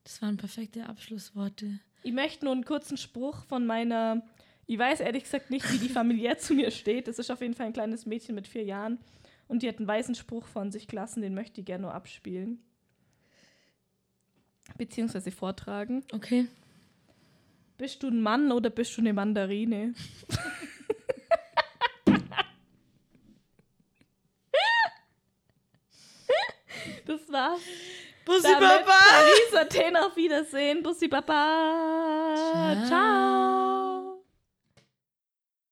[0.04, 1.80] Das waren perfekte Abschlussworte.
[2.04, 4.22] Ich möchte nur einen kurzen Spruch von meiner.
[4.66, 7.08] Ich weiß ehrlich gesagt nicht, wie die familiär zu mir steht.
[7.08, 9.00] Das ist auf jeden Fall ein kleines Mädchen mit vier Jahren.
[9.48, 12.62] Und die hat einen weißen Spruch von sich gelassen, den möchte ich gerne nur abspielen.
[14.78, 16.04] Beziehungsweise vortragen.
[16.14, 16.48] Okay.
[17.78, 19.94] Bist du ein Mann oder bist du eine Mandarine?
[27.06, 27.62] das war's.
[28.26, 28.84] Bussi Baba.
[28.86, 30.82] Paris Athen auf Wiedersehen.
[30.82, 32.36] Bussi Baba.
[32.36, 32.86] Ciao.
[32.88, 33.93] Ciao.